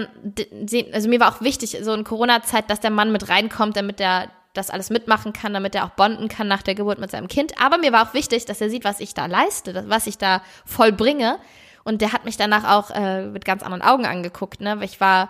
[0.91, 4.29] also mir war auch wichtig, so in Corona-Zeit, dass der Mann mit reinkommt, damit er
[4.53, 7.53] das alles mitmachen kann, damit er auch bonden kann nach der Geburt mit seinem Kind.
[7.61, 10.41] Aber mir war auch wichtig, dass er sieht, was ich da leiste, was ich da
[10.65, 11.39] vollbringe.
[11.83, 14.77] Und der hat mich danach auch äh, mit ganz anderen Augen angeguckt, ne?
[14.77, 15.29] Weil ich war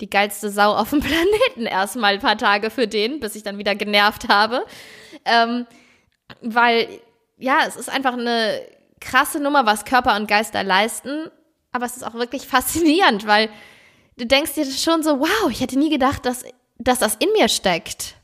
[0.00, 3.58] die geilste Sau auf dem Planeten erstmal ein paar Tage für den, bis ich dann
[3.58, 4.64] wieder genervt habe.
[5.24, 5.66] Ähm,
[6.40, 6.88] weil,
[7.38, 8.60] ja, es ist einfach eine
[9.00, 11.30] krasse Nummer, was Körper und Geist da leisten.
[11.72, 13.48] Aber es ist auch wirklich faszinierend, weil
[14.16, 16.44] du denkst dir schon so, wow, ich hätte nie gedacht, dass,
[16.78, 18.14] dass das in mir steckt.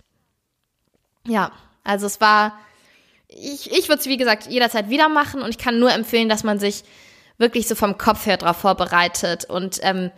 [1.26, 1.52] Ja,
[1.84, 2.58] also es war,
[3.28, 6.44] ich, ich würde es wie gesagt jederzeit wieder machen und ich kann nur empfehlen, dass
[6.44, 6.84] man sich
[7.38, 10.10] wirklich so vom Kopf her darauf vorbereitet und ähm,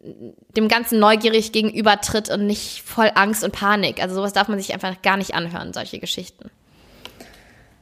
[0.00, 4.02] dem Ganzen neugierig gegenübertritt und nicht voll Angst und Panik.
[4.02, 6.50] Also sowas darf man sich einfach gar nicht anhören, solche Geschichten.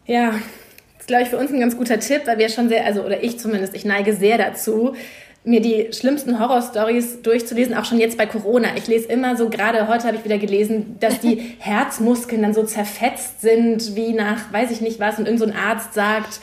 [0.09, 2.85] Ja, das ist, glaube ich, für uns ein ganz guter Tipp, weil wir schon sehr,
[2.85, 4.97] also, oder ich zumindest, ich neige sehr dazu,
[5.45, 8.69] mir die schlimmsten Horrorstories durchzulesen, auch schon jetzt bei Corona.
[8.77, 12.65] Ich lese immer so, gerade heute habe ich wieder gelesen, dass die Herzmuskeln dann so
[12.65, 16.41] zerfetzt sind, wie nach, weiß ich nicht was, und irgendein so Arzt sagt,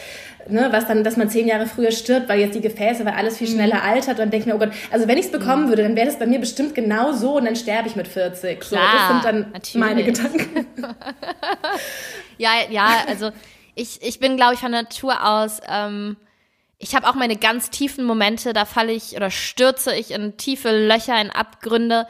[0.47, 3.37] ne, was dann, dass man zehn Jahre früher stirbt, weil jetzt die Gefäße, weil alles
[3.37, 3.89] viel schneller mhm.
[3.89, 4.13] altert.
[4.13, 5.69] Und dann denke ich mir, oh Gott, also wenn ich es bekommen mhm.
[5.69, 8.59] würde, dann wäre das bei mir bestimmt genau so und dann sterbe ich mit 40.
[8.59, 9.75] Klar, so, das sind dann natürlich.
[9.75, 10.65] meine Gedanken.
[12.37, 13.31] ja, ja, also
[13.75, 16.17] ich, ich bin, glaube ich, von Natur aus, ähm,
[16.77, 20.71] ich habe auch meine ganz tiefen Momente, da falle ich oder stürze ich in tiefe
[20.71, 22.05] Löcher, in Abgründe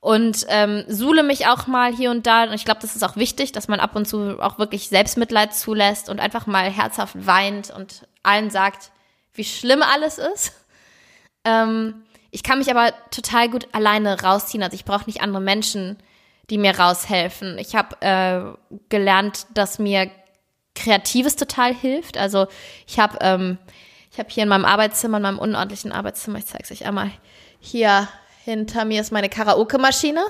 [0.00, 2.44] und ähm, suhle mich auch mal hier und da.
[2.44, 5.54] Und ich glaube, das ist auch wichtig, dass man ab und zu auch wirklich Selbstmitleid
[5.54, 8.92] zulässt und einfach mal herzhaft weint und allen sagt,
[9.32, 10.52] wie schlimm alles ist.
[11.44, 14.62] Ähm, ich kann mich aber total gut alleine rausziehen.
[14.62, 15.98] Also ich brauche nicht andere Menschen,
[16.50, 17.58] die mir raushelfen.
[17.58, 20.10] Ich habe äh, gelernt, dass mir
[20.74, 22.16] Kreatives total hilft.
[22.16, 22.46] Also
[22.86, 23.58] ich habe ähm,
[24.14, 27.10] ich habe hier in meinem Arbeitszimmer, in meinem unordentlichen Arbeitszimmer, ich zeige es euch einmal,
[27.58, 28.08] hier
[28.44, 30.24] hinter mir ist meine Karaoke-Maschine.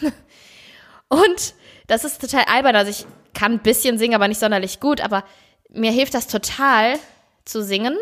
[1.08, 1.54] Und
[1.88, 2.76] das ist total albern.
[2.76, 5.00] Also ich kann ein bisschen singen, aber nicht sonderlich gut.
[5.00, 5.24] Aber
[5.68, 6.96] mir hilft das total
[7.44, 7.96] zu singen,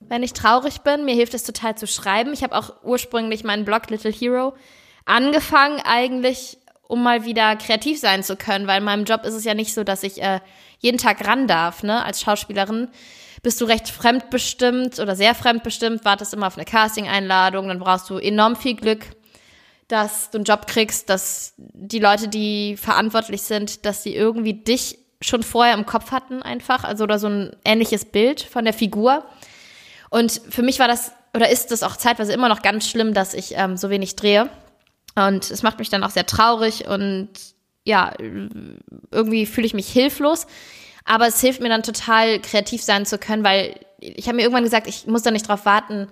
[0.00, 1.06] wenn ich traurig bin.
[1.06, 2.34] Mir hilft es total zu schreiben.
[2.34, 4.54] Ich habe auch ursprünglich meinen Blog Little Hero
[5.06, 6.58] angefangen, eigentlich
[6.88, 9.72] um mal wieder kreativ sein zu können, weil in meinem Job ist es ja nicht
[9.72, 10.40] so, dass ich äh,
[10.82, 12.88] jeden Tag ran darf, ne, als Schauspielerin.
[13.42, 18.18] Bist du recht fremdbestimmt oder sehr fremdbestimmt, wartest immer auf eine Casting-Einladung, dann brauchst du
[18.18, 19.06] enorm viel Glück,
[19.88, 24.98] dass du einen Job kriegst, dass die Leute, die verantwortlich sind, dass sie irgendwie dich
[25.20, 29.24] schon vorher im Kopf hatten einfach, also oder so ein ähnliches Bild von der Figur.
[30.10, 33.34] Und für mich war das oder ist es auch zeitweise immer noch ganz schlimm, dass
[33.34, 34.50] ich ähm, so wenig drehe.
[35.14, 37.30] Und es macht mich dann auch sehr traurig und
[37.84, 40.46] ja, irgendwie fühle ich mich hilflos.
[41.04, 44.64] Aber es hilft mir dann total kreativ sein zu können, weil ich habe mir irgendwann
[44.64, 46.08] gesagt, ich muss da nicht drauf warten,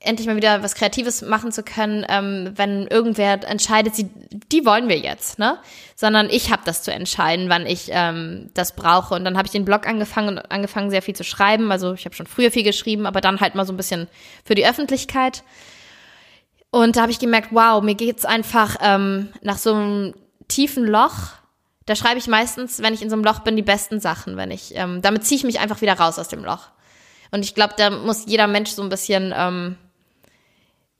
[0.00, 4.10] endlich mal wieder was Kreatives machen zu können, ähm, wenn irgendwer entscheidet, sie,
[4.52, 5.58] die wollen wir jetzt, ne?
[5.94, 9.14] Sondern ich habe das zu entscheiden, wann ich ähm, das brauche.
[9.14, 11.72] Und dann habe ich den Blog angefangen und angefangen, sehr viel zu schreiben.
[11.72, 14.06] Also ich habe schon früher viel geschrieben, aber dann halt mal so ein bisschen
[14.44, 15.42] für die Öffentlichkeit.
[16.70, 20.14] Und da habe ich gemerkt, wow, mir geht's einfach ähm, nach so einem
[20.48, 21.32] tiefen Loch.
[21.86, 24.36] Da schreibe ich meistens, wenn ich in so einem Loch bin, die besten Sachen.
[24.36, 26.68] Wenn ich, ähm, damit ziehe ich mich einfach wieder raus aus dem Loch.
[27.30, 29.76] Und ich glaube, da muss jeder Mensch so ein bisschen ähm,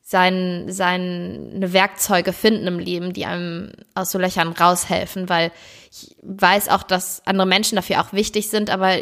[0.02, 5.50] sein, seine Werkzeuge finden im Leben, die einem aus so Löchern raushelfen, weil
[5.90, 8.98] ich weiß auch, dass andere Menschen dafür auch wichtig sind, aber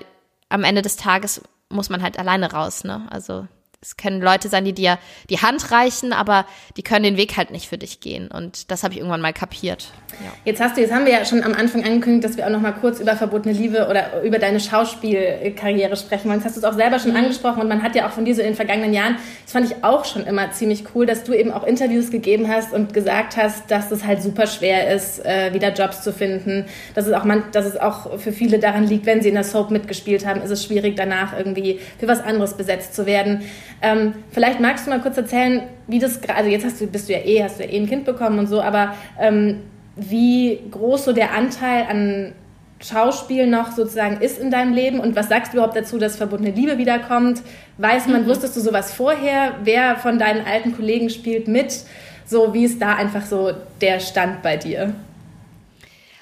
[0.49, 3.07] am Ende des Tages muss man halt alleine raus, ne?
[3.11, 3.47] Also
[3.85, 7.51] es können Leute sein, die dir die Hand reichen, aber die können den Weg halt
[7.51, 8.28] nicht für dich gehen.
[8.28, 9.93] Und das habe ich irgendwann mal kapiert.
[10.24, 10.32] Ja.
[10.45, 12.61] Jetzt hast du, jetzt haben wir ja schon am Anfang angekündigt, dass wir auch noch
[12.61, 16.39] mal kurz über verbotene Liebe oder über deine Schauspielkarriere sprechen wollen.
[16.39, 17.18] Das hast du es auch selber schon mhm.
[17.18, 19.70] angesprochen und man hat ja auch von dir so in den vergangenen Jahren, das fand
[19.70, 23.37] ich auch schon immer ziemlich cool, dass du eben auch Interviews gegeben hast und gesagt
[23.37, 26.64] hast, dass es halt super schwer ist, äh, wieder Jobs zu finden.
[26.95, 29.45] Dass es auch man, dass es auch für viele daran liegt, wenn sie in der
[29.45, 33.43] Soap mitgespielt haben, ist es schwierig danach irgendwie für was anderes besetzt zu werden.
[33.85, 37.07] Ähm, vielleicht magst du mal kurz erzählen, wie das gerade, also jetzt hast du, bist
[37.07, 39.61] du ja eh, hast du ja eh ein Kind bekommen und so, aber ähm,
[39.95, 42.32] wie groß so der Anteil an
[42.80, 46.55] Schauspiel noch sozusagen ist in deinem Leben und was sagst du überhaupt dazu, dass verbundene
[46.55, 47.43] Liebe wiederkommt?
[47.76, 48.26] Weiß man, mhm.
[48.26, 49.57] wusstest du sowas vorher?
[49.64, 51.85] Wer von deinen alten Kollegen spielt mit?
[52.24, 54.95] So, wie ist da einfach so der Stand bei dir?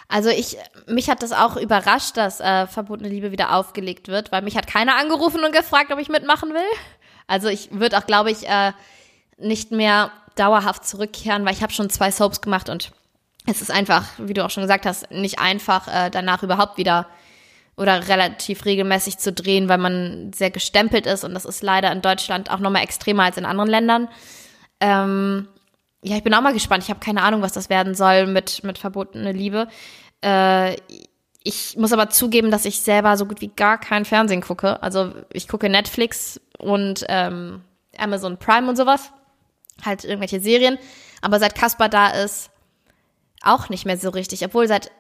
[0.09, 0.59] Also ich,
[0.89, 4.67] mich hat das auch überrascht, dass äh, verbotene Liebe wieder aufgelegt wird, weil mich hat
[4.67, 6.61] keiner angerufen und gefragt, ob ich mitmachen will.
[7.27, 8.73] Also ich würde auch, glaube ich, äh,
[9.39, 12.93] nicht mehr dauerhaft zurückkehren, weil ich habe schon zwei Soaps gemacht und
[13.47, 17.07] es ist einfach, wie du auch schon gesagt hast, nicht einfach, äh, danach überhaupt wieder
[17.77, 22.03] oder relativ regelmäßig zu drehen, weil man sehr gestempelt ist und das ist leider in
[22.03, 24.09] Deutschland auch nochmal extremer als in anderen Ländern.
[24.81, 25.49] Ähm,
[26.03, 26.85] ja, ich bin auch mal gespannt.
[26.85, 29.69] Ich habe keine Ahnung, was das werden soll mit, mit verbotene Liebe.
[30.23, 30.77] Äh,
[31.45, 34.83] ich muss aber zugeben, dass ich selber so gut wie gar kein Fernsehen gucke.
[34.83, 37.63] Also ich gucke Netflix und ähm,
[37.99, 39.13] Amazon Prime und sowas.
[39.85, 40.79] Halt irgendwelche Serien.
[41.21, 42.51] Aber seit Caspar da ist,
[43.43, 44.45] auch nicht mehr so richtig.
[44.45, 44.91] Obwohl seit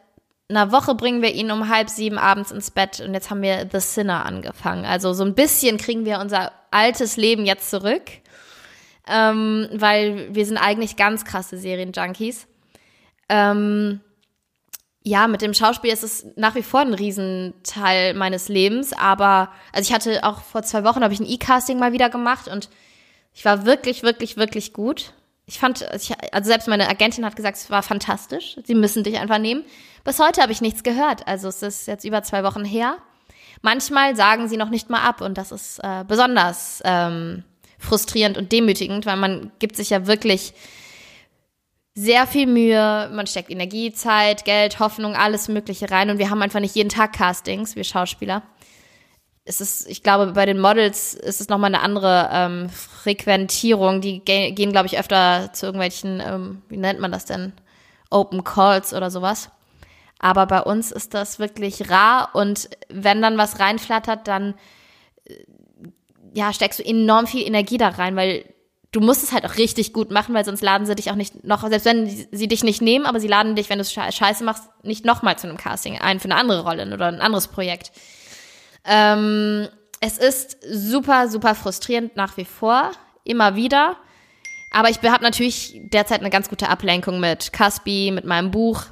[0.48, 3.68] einer Woche bringen wir ihn um halb sieben abends ins Bett und jetzt haben wir
[3.70, 4.84] The Sinner angefangen.
[4.84, 8.02] Also so ein bisschen kriegen wir unser altes Leben jetzt zurück,
[9.08, 12.46] ähm, weil wir sind eigentlich ganz krasse Serienjunkies.
[13.28, 14.00] Ähm,
[15.04, 19.88] ja, mit dem Schauspiel ist es nach wie vor ein Riesenteil meines Lebens, aber also
[19.88, 22.68] ich hatte auch vor zwei Wochen habe ich ein E-Casting mal wieder gemacht und
[23.34, 25.12] ich war wirklich, wirklich, wirklich gut.
[25.46, 28.56] Ich fand, also selbst meine Agentin hat gesagt, es war fantastisch.
[28.64, 29.64] Sie müssen dich einfach nehmen.
[30.04, 31.26] Bis heute habe ich nichts gehört.
[31.26, 32.98] Also es ist jetzt über zwei Wochen her.
[33.60, 37.44] Manchmal sagen sie noch nicht mal ab und das ist äh, besonders ähm,
[37.78, 40.54] frustrierend und demütigend, weil man gibt sich ja wirklich
[41.94, 46.42] sehr viel Mühe, man steckt Energie, Zeit, Geld, Hoffnung, alles Mögliche rein und wir haben
[46.42, 48.42] einfach nicht jeden Tag Castings, wir Schauspieler.
[49.44, 54.00] Es ist, ich glaube, bei den Models ist es nochmal eine andere ähm, Frequentierung.
[54.00, 57.52] Die ge gehen, glaube ich, öfter zu irgendwelchen, ähm, wie nennt man das denn?
[58.08, 59.50] Open Calls oder sowas.
[60.20, 64.54] Aber bei uns ist das wirklich rar und wenn dann was reinflattert, dann
[65.24, 65.34] äh,
[66.32, 68.44] ja, steckst du enorm viel Energie da rein, weil
[68.92, 71.44] du musst es halt auch richtig gut machen, weil sonst laden sie dich auch nicht
[71.44, 74.44] noch, selbst wenn sie dich nicht nehmen, aber sie laden dich, wenn du es scheiße
[74.44, 77.90] machst, nicht nochmal zu einem Casting ein für eine andere Rolle oder ein anderes Projekt.
[78.84, 79.68] Ähm,
[80.00, 82.90] es ist super, super frustrierend nach wie vor,
[83.24, 83.96] immer wieder.
[84.72, 88.84] Aber ich habe natürlich derzeit eine ganz gute Ablenkung mit Caspi, mit meinem Buch.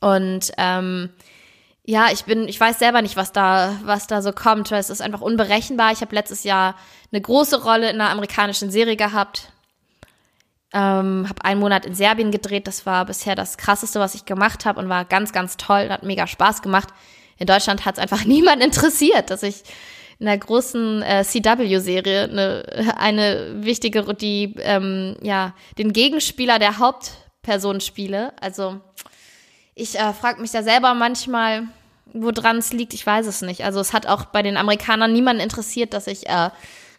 [0.00, 1.10] Und ähm,
[1.88, 5.00] ja, ich bin, ich weiß selber nicht, was da, was da so kommt, es ist
[5.00, 5.90] einfach unberechenbar.
[5.90, 6.74] Ich habe letztes Jahr
[7.10, 9.50] eine große Rolle in einer amerikanischen Serie gehabt.
[10.74, 12.66] Ähm, habe einen Monat in Serbien gedreht.
[12.66, 15.88] Das war bisher das krasseste, was ich gemacht habe und war ganz, ganz toll.
[15.88, 16.88] Hat mega Spaß gemacht.
[17.38, 19.62] In Deutschland hat es einfach niemand interessiert, dass ich
[20.18, 27.80] in der großen äh, CW-Serie eine, eine wichtige, die ähm, ja den Gegenspieler der Hauptperson
[27.80, 28.34] spiele.
[28.42, 28.78] Also
[29.74, 31.68] ich äh, frage mich da selber manchmal,
[32.12, 33.64] woran es liegt, ich weiß es nicht.
[33.64, 36.50] Also es hat auch bei den Amerikanern niemanden interessiert, dass ich äh,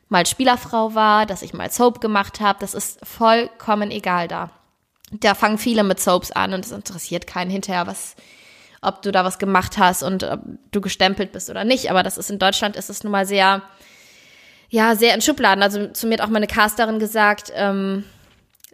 [0.10, 2.60] mal Spielerfrau war, dass ich mal Soap gemacht habe.
[2.60, 4.52] Das ist vollkommen egal da.
[5.12, 8.16] Da fangen viele mit Soaps an und es interessiert keinen hinterher, was
[8.82, 10.42] ob du da was gemacht hast und ob
[10.72, 11.90] du gestempelt bist oder nicht.
[11.90, 13.62] Aber das ist in Deutschland ist es nun mal sehr,
[14.70, 15.64] ja, sehr in Schubladen.
[15.64, 18.06] Also zu mir hat auch meine Casterin gesagt, ähm,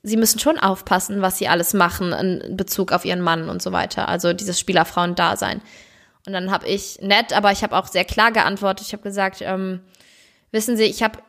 [0.03, 3.71] sie müssen schon aufpassen, was sie alles machen in Bezug auf ihren Mann und so
[3.71, 4.07] weiter.
[4.07, 5.61] Also dieses Spielerfrauen-Dasein.
[6.25, 8.87] Und dann habe ich nett, aber ich habe auch sehr klar geantwortet.
[8.87, 9.81] Ich habe gesagt, ähm,
[10.51, 11.19] wissen Sie, ich habe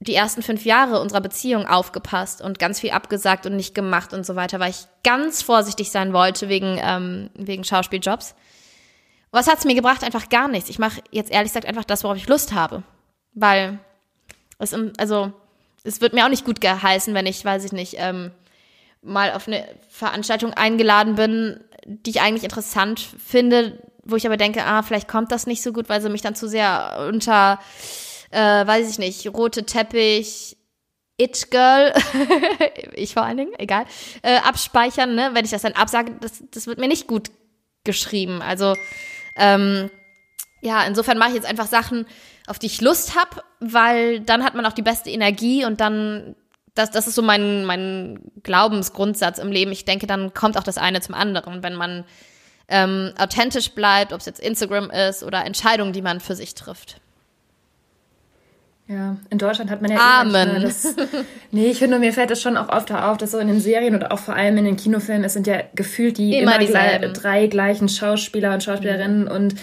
[0.00, 4.26] die ersten fünf Jahre unserer Beziehung aufgepasst und ganz viel abgesagt und nicht gemacht und
[4.26, 8.34] so weiter, weil ich ganz vorsichtig sein wollte wegen, ähm, wegen Schauspieljobs.
[9.30, 10.04] Was hat's mir gebracht?
[10.04, 10.68] Einfach gar nichts.
[10.68, 12.82] Ich mache jetzt ehrlich gesagt einfach das, worauf ich Lust habe.
[13.32, 13.78] Weil
[14.58, 15.32] es, also,
[15.82, 18.30] es wird mir auch nicht gut geheißen, wenn ich, weiß ich nicht, ähm,
[19.02, 24.64] mal auf eine Veranstaltung eingeladen bin, die ich eigentlich interessant finde, wo ich aber denke,
[24.64, 27.58] ah, vielleicht kommt das nicht so gut, weil sie mich dann zu sehr unter
[28.34, 30.56] äh, weiß ich nicht, rote Teppich,
[31.16, 31.94] It Girl,
[32.94, 33.86] ich vor allen Dingen, egal,
[34.22, 35.30] äh, abspeichern, ne?
[35.32, 37.30] Wenn ich das dann absage, das, das wird mir nicht gut
[37.84, 38.42] geschrieben.
[38.42, 38.74] Also,
[39.36, 39.90] ähm,
[40.60, 42.06] ja, insofern mache ich jetzt einfach Sachen,
[42.48, 46.34] auf die ich Lust habe, weil dann hat man auch die beste Energie und dann,
[46.74, 49.70] das, das ist so mein, mein Glaubensgrundsatz im Leben.
[49.70, 52.04] Ich denke, dann kommt auch das eine zum anderen, wenn man
[52.68, 57.00] ähm, authentisch bleibt, ob es jetzt Instagram ist oder Entscheidungen, die man für sich trifft.
[58.86, 60.62] Ja, in Deutschland hat man ja Amen.
[60.62, 60.94] Das,
[61.50, 63.94] nee, ich finde, mir fällt das schon auch oft auf, dass so in den Serien
[63.94, 67.12] und auch vor allem in den Kinofilmen, es sind ja gefühlt die immer, immer die
[67.14, 69.30] drei gleichen Schauspieler und Schauspielerinnen mhm.
[69.30, 69.54] und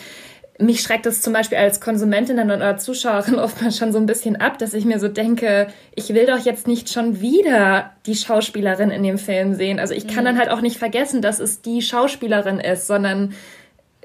[0.61, 4.57] mich schreckt das zum Beispiel als Konsumentin oder Zuschauerin oftmals schon so ein bisschen ab,
[4.57, 9.03] dass ich mir so denke, ich will doch jetzt nicht schon wieder die Schauspielerin in
[9.03, 9.79] dem Film sehen.
[9.79, 10.29] Also ich kann mhm.
[10.29, 13.33] dann halt auch nicht vergessen, dass es die Schauspielerin ist, sondern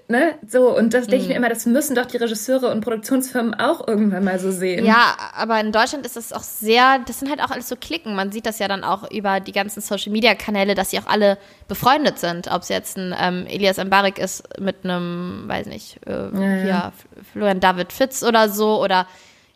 [0.08, 1.44] ne, so, und das denke ich mir mhm.
[1.44, 4.84] immer, das müssen doch die Regisseure und Produktionsfirmen auch irgendwann mal so sehen.
[4.84, 8.14] Ja, aber in Deutschland ist das auch sehr, das sind halt auch alles so Klicken.
[8.14, 11.06] Man sieht das ja dann auch über die ganzen Social Media Kanäle, dass sie auch
[11.06, 11.38] alle
[11.68, 12.48] befreundet sind.
[12.50, 16.92] Ob es jetzt ein ähm, Elias Mbarik ist mit einem, weiß nicht, äh, ja, ja,
[17.32, 19.06] Florian David Fitz oder so oder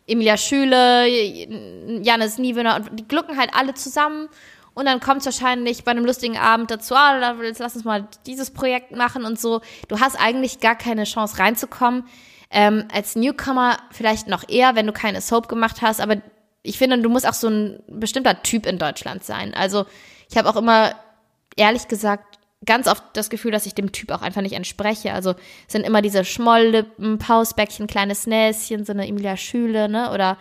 [0.07, 4.27] Emilia Schüle, Janis Niewöhner und die glucken halt alle zusammen
[4.73, 8.07] und dann kommt es wahrscheinlich bei einem lustigen Abend dazu, ah, jetzt lass uns mal
[8.25, 9.61] dieses Projekt machen und so.
[9.87, 12.05] Du hast eigentlich gar keine Chance reinzukommen.
[12.49, 16.17] Ähm, als Newcomer vielleicht noch eher, wenn du keine Soap gemacht hast, aber
[16.63, 19.53] ich finde, du musst auch so ein bestimmter Typ in Deutschland sein.
[19.53, 19.85] Also
[20.29, 20.93] ich habe auch immer,
[21.55, 25.13] ehrlich gesagt, ganz oft das Gefühl, dass ich dem Typ auch einfach nicht entspreche.
[25.13, 30.11] Also es sind immer diese Schmolllippen, Pausbäckchen, kleines Näschen, so eine Emilia Schüle, ne?
[30.11, 30.37] Oder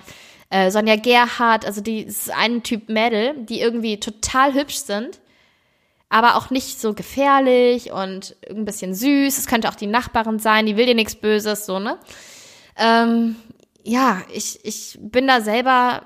[0.50, 5.20] äh, Sonja Gerhardt, also die ist ein Typ Mädel, die irgendwie total hübsch sind,
[6.08, 9.38] aber auch nicht so gefährlich und ein bisschen süß.
[9.38, 11.98] Es könnte auch die Nachbarin sein, die will dir nichts Böses, so, ne?
[12.76, 13.36] Ähm,
[13.84, 16.02] ja, ich, ich bin da selber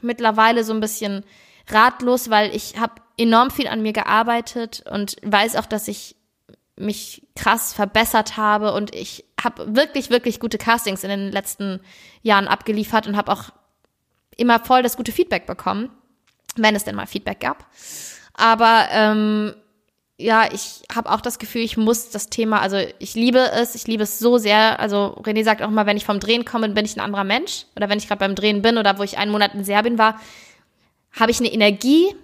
[0.00, 1.24] mittlerweile so ein bisschen
[1.68, 6.16] ratlos, weil ich habe enorm viel an mir gearbeitet und weiß auch, dass ich
[6.76, 11.80] mich krass verbessert habe und ich habe wirklich, wirklich gute Castings in den letzten
[12.22, 13.50] Jahren abgeliefert und habe auch
[14.36, 15.90] immer voll das gute Feedback bekommen,
[16.56, 17.66] wenn es denn mal Feedback gab.
[18.34, 19.54] Aber ähm,
[20.18, 23.86] ja, ich habe auch das Gefühl, ich muss das Thema, also ich liebe es, ich
[23.86, 24.78] liebe es so sehr.
[24.78, 27.66] Also René sagt auch mal, wenn ich vom Drehen komme, bin ich ein anderer Mensch.
[27.76, 30.20] Oder wenn ich gerade beim Drehen bin oder wo ich einen Monat in Serbien war,
[31.12, 32.14] habe ich eine Energie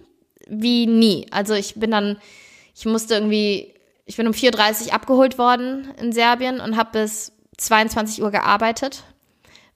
[0.46, 1.26] wie nie.
[1.30, 2.18] Also ich bin dann,
[2.74, 3.74] ich musste irgendwie
[4.08, 9.04] ich bin um 4.30 Uhr abgeholt worden in Serbien und habe bis 22 Uhr gearbeitet,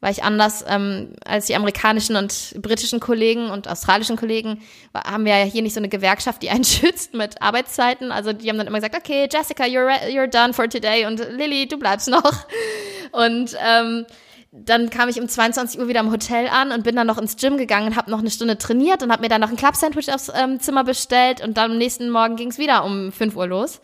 [0.01, 4.63] weil ich anders ähm, als die amerikanischen und britischen Kollegen und australischen Kollegen
[4.95, 8.11] haben wir ja hier nicht so eine Gewerkschaft, die einen schützt mit Arbeitszeiten.
[8.11, 11.69] Also die haben dann immer gesagt, okay, Jessica, you're, you're done for today und Lilly,
[11.69, 12.33] du bleibst noch.
[13.13, 14.07] Und ähm,
[14.53, 17.37] dann kam ich um 22 Uhr wieder im Hotel an und bin dann noch ins
[17.37, 20.11] Gym gegangen und habe noch eine Stunde trainiert und habe mir dann noch ein Club-Sandwich
[20.11, 23.47] aufs ähm, Zimmer bestellt und dann am nächsten Morgen ging es wieder um 5 Uhr
[23.47, 23.83] los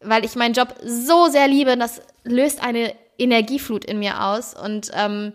[0.00, 1.76] weil ich meinen Job so sehr liebe.
[1.76, 4.54] Das löst eine Energieflut in mir aus.
[4.54, 5.32] Und ähm,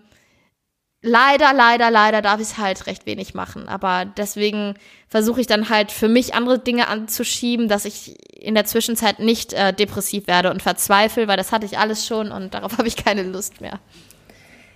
[1.02, 3.68] leider, leider, leider darf ich es halt recht wenig machen.
[3.68, 4.76] Aber deswegen
[5.10, 9.54] versuche ich dann halt für mich andere Dinge anzuschieben, dass ich in der Zwischenzeit nicht
[9.54, 12.96] äh, depressiv werde und verzweifle, weil das hatte ich alles schon und darauf habe ich
[12.96, 13.80] keine Lust mehr.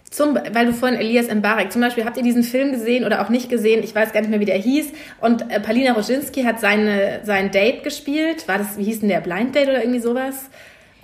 [0.09, 3.29] Zum, weil du vorhin Elias Mbarek, zum Beispiel, habt ihr diesen Film gesehen oder auch
[3.29, 3.83] nicht gesehen?
[3.83, 4.93] Ich weiß gar nicht mehr, wie der hieß.
[5.19, 8.47] Und äh, Palina Roginski hat seine, sein Date gespielt.
[8.47, 10.49] War das, wie hieß denn der, Blind Date oder irgendwie sowas?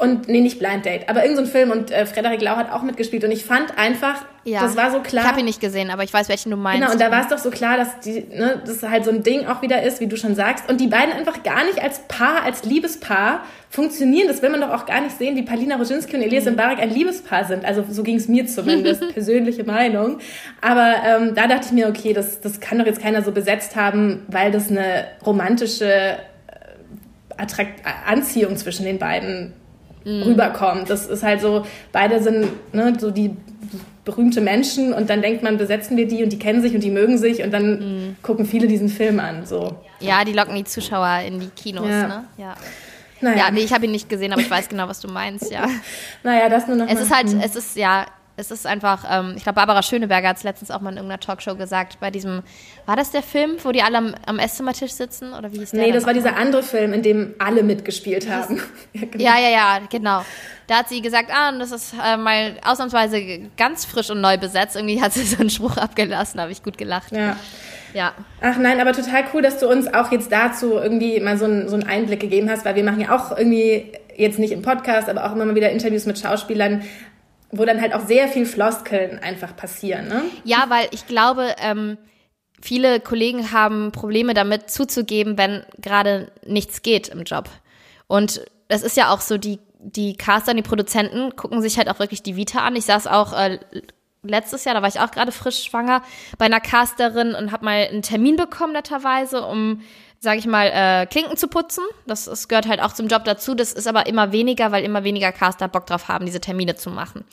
[0.04, 2.82] Und, nee, nicht Blind Date, aber irgendein so Film und äh, Frederik Lau hat auch
[2.82, 3.24] mitgespielt.
[3.24, 4.60] Und ich fand einfach, ja.
[4.60, 5.24] das war so klar.
[5.24, 6.82] Ich habe ihn nicht gesehen, aber ich weiß, welchen du meinst.
[6.82, 9.24] Genau, und da war es doch so klar, dass die, ne, das halt so ein
[9.24, 10.70] Ding auch wieder ist, wie du schon sagst.
[10.70, 14.28] Und die beiden einfach gar nicht als Paar, als Liebespaar funktionieren.
[14.28, 16.56] Das will man doch auch gar nicht sehen, wie Palina Roginski und Elias mhm.
[16.56, 17.64] Mbarek ein Liebespaar sind.
[17.64, 20.18] Also so ging es mir zumindest, persönliche Meinung.
[20.60, 23.78] Aber ähm, da dachte ich mir, okay, das, das kann doch jetzt keiner so besetzt
[23.78, 26.18] haben, weil das eine romantische äh,
[27.38, 29.54] Attrakt Anziehung zwischen den beiden
[30.06, 30.24] mm.
[30.24, 30.90] rüberkommt.
[30.90, 33.36] Das ist halt so, beide sind ne, so die
[34.06, 36.92] berühmte Menschen und dann denkt man, besetzen wir die und die kennen sich und die
[36.92, 38.16] mögen sich und dann mm.
[38.22, 39.46] gucken viele diesen Film an.
[39.46, 39.76] So.
[40.00, 42.08] Ja, die locken die Zuschauer in die Kinos, ja.
[42.08, 42.24] ne?
[42.38, 42.56] Ja.
[43.22, 43.38] Naja.
[43.38, 45.66] Ja, nee, ich habe ihn nicht gesehen, aber ich weiß genau, was du meinst, ja.
[46.24, 47.02] naja, das nur noch Es mal.
[47.02, 48.06] ist halt, es ist, ja,
[48.36, 51.20] es ist einfach, ähm, ich glaube, Barbara Schöneberger hat es letztens auch mal in irgendeiner
[51.20, 52.42] Talkshow gesagt, bei diesem,
[52.88, 55.34] war das der Film, wo die alle am, am Esszimmertisch sitzen?
[55.34, 55.82] Oder wie hieß der?
[55.82, 58.60] Nee, das war dieser andere Film, in dem alle mitgespielt haben.
[58.94, 59.24] ja, genau.
[59.24, 60.26] ja, ja, ja, genau.
[60.66, 63.22] Da hat sie gesagt, ah, das ist äh, mal ausnahmsweise
[63.56, 64.76] ganz frisch und neu besetzt.
[64.76, 67.12] Irgendwie hat sie so einen Spruch abgelassen, da habe ich gut gelacht.
[67.12, 67.38] Ja.
[67.94, 68.14] Ja.
[68.42, 71.70] Ach nein, aber total cool, dass du uns auch jetzt dazu irgendwie mal so, ein,
[71.70, 75.10] so einen Einblick gegeben hast, weil wir machen ja auch irgendwie jetzt nicht im Podcast,
[75.10, 76.82] aber auch immer mal wieder Interviews mit Schauspielern,
[77.54, 80.08] wo dann halt auch sehr viel Floskeln einfach passieren.
[80.08, 80.24] Ne?
[80.44, 81.98] Ja, weil ich glaube, ähm,
[82.62, 87.50] viele Kollegen haben Probleme damit zuzugeben, wenn gerade nichts geht im Job.
[88.08, 92.00] Und das ist ja auch so, die, die Caster, die Produzenten gucken sich halt auch
[92.00, 92.76] wirklich die Vita an.
[92.76, 93.60] Ich saß auch äh,
[94.24, 96.02] letztes Jahr, da war ich auch gerade frisch schwanger,
[96.40, 99.82] bei einer Casterin und habe mal einen Termin bekommen, netterweise, um
[100.24, 101.84] sage ich mal, äh, Klinken zu putzen.
[102.08, 103.56] Das, das gehört halt auch zum Job dazu.
[103.56, 106.90] Das ist aber immer weniger, weil immer weniger Caster Bock drauf haben, diese Termine zu
[106.90, 107.26] machen.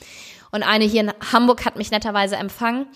[0.51, 2.87] Und eine hier in Hamburg hat mich netterweise empfangen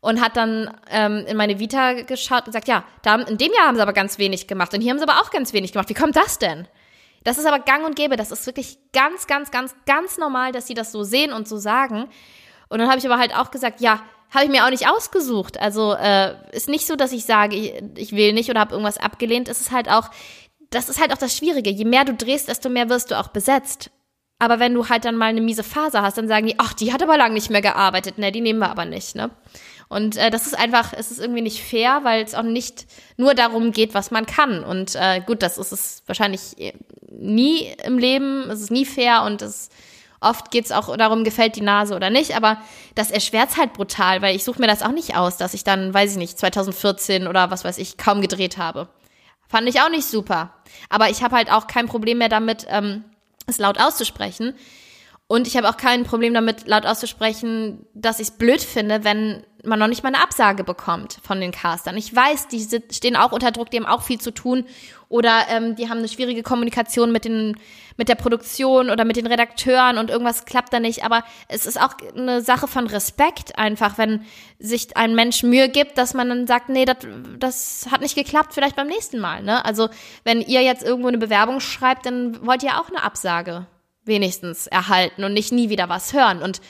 [0.00, 3.68] und hat dann ähm, in meine Vita geschaut und gesagt, ja, da, in dem Jahr
[3.68, 5.88] haben sie aber ganz wenig gemacht und hier haben sie aber auch ganz wenig gemacht.
[5.88, 6.66] Wie kommt das denn?
[7.22, 8.16] Das ist aber gang und gäbe.
[8.16, 11.58] Das ist wirklich ganz, ganz, ganz, ganz normal, dass sie das so sehen und so
[11.58, 12.08] sagen.
[12.68, 14.00] Und dann habe ich aber halt auch gesagt, ja,
[14.30, 15.58] habe ich mir auch nicht ausgesucht.
[15.60, 18.98] Also äh, ist nicht so, dass ich sage, ich, ich will nicht oder habe irgendwas
[18.98, 19.48] abgelehnt.
[19.48, 20.10] Es ist halt auch,
[20.70, 21.70] das ist halt auch das Schwierige.
[21.70, 23.90] Je mehr du drehst, desto mehr wirst du auch besetzt.
[24.38, 26.92] Aber wenn du halt dann mal eine miese Phase hast, dann sagen die, ach, die
[26.92, 28.18] hat aber lange nicht mehr gearbeitet.
[28.18, 29.30] Ne, die nehmen wir aber nicht, ne?
[29.88, 33.34] Und äh, das ist einfach, es ist irgendwie nicht fair, weil es auch nicht nur
[33.34, 34.62] darum geht, was man kann.
[34.62, 36.74] Und äh, gut, das ist es wahrscheinlich äh,
[37.10, 39.70] nie im Leben, es ist nie fair und es
[40.20, 42.58] Oft geht es auch darum, gefällt die Nase oder nicht, aber
[42.94, 45.94] das erschwert halt brutal, weil ich suche mir das auch nicht aus, dass ich dann,
[45.94, 48.88] weiß ich nicht, 2014 oder was weiß ich, kaum gedreht habe.
[49.48, 50.54] Fand ich auch nicht super.
[50.88, 53.04] Aber ich habe halt auch kein Problem mehr damit, ähm,
[53.46, 54.54] es laut auszusprechen.
[55.26, 59.44] Und ich habe auch kein Problem damit, laut auszusprechen, dass ich es blöd finde, wenn
[59.62, 61.96] man noch nicht mal eine Absage bekommt von den Castern.
[61.96, 64.64] Ich weiß, die stehen auch unter Druck, die haben auch viel zu tun
[65.08, 67.56] oder ähm, die haben eine schwierige Kommunikation mit den
[67.98, 71.04] mit der Produktion oder mit den Redakteuren und irgendwas klappt da nicht.
[71.04, 74.24] Aber es ist auch eine Sache von Respekt einfach, wenn
[74.60, 76.98] sich ein Mensch Mühe gibt, dass man dann sagt, nee, das,
[77.38, 79.42] das hat nicht geklappt, vielleicht beim nächsten Mal.
[79.42, 79.64] Ne?
[79.64, 79.88] Also
[80.22, 83.66] wenn ihr jetzt irgendwo eine Bewerbung schreibt, dann wollt ihr auch eine Absage
[84.04, 86.40] wenigstens erhalten und nicht nie wieder was hören.
[86.40, 86.60] Und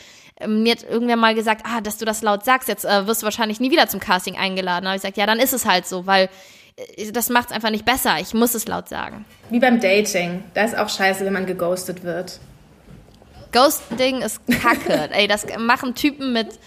[0.41, 3.21] ähm, mir hat irgendwer mal gesagt, ah, dass du das laut sagst, jetzt äh, wirst
[3.21, 4.87] du wahrscheinlich nie wieder zum Casting eingeladen.
[4.87, 6.31] Habe ich gesagt, ja, dann ist es halt so, weil
[7.13, 8.17] das macht es einfach nicht besser.
[8.21, 9.25] Ich muss es laut sagen.
[9.51, 10.45] Wie beim Dating.
[10.55, 12.41] Da ist auch scheiße, wenn man geghostet wird.
[13.53, 15.11] Ghosting ist kacke.
[15.13, 16.59] Ey, das machen Typen mit,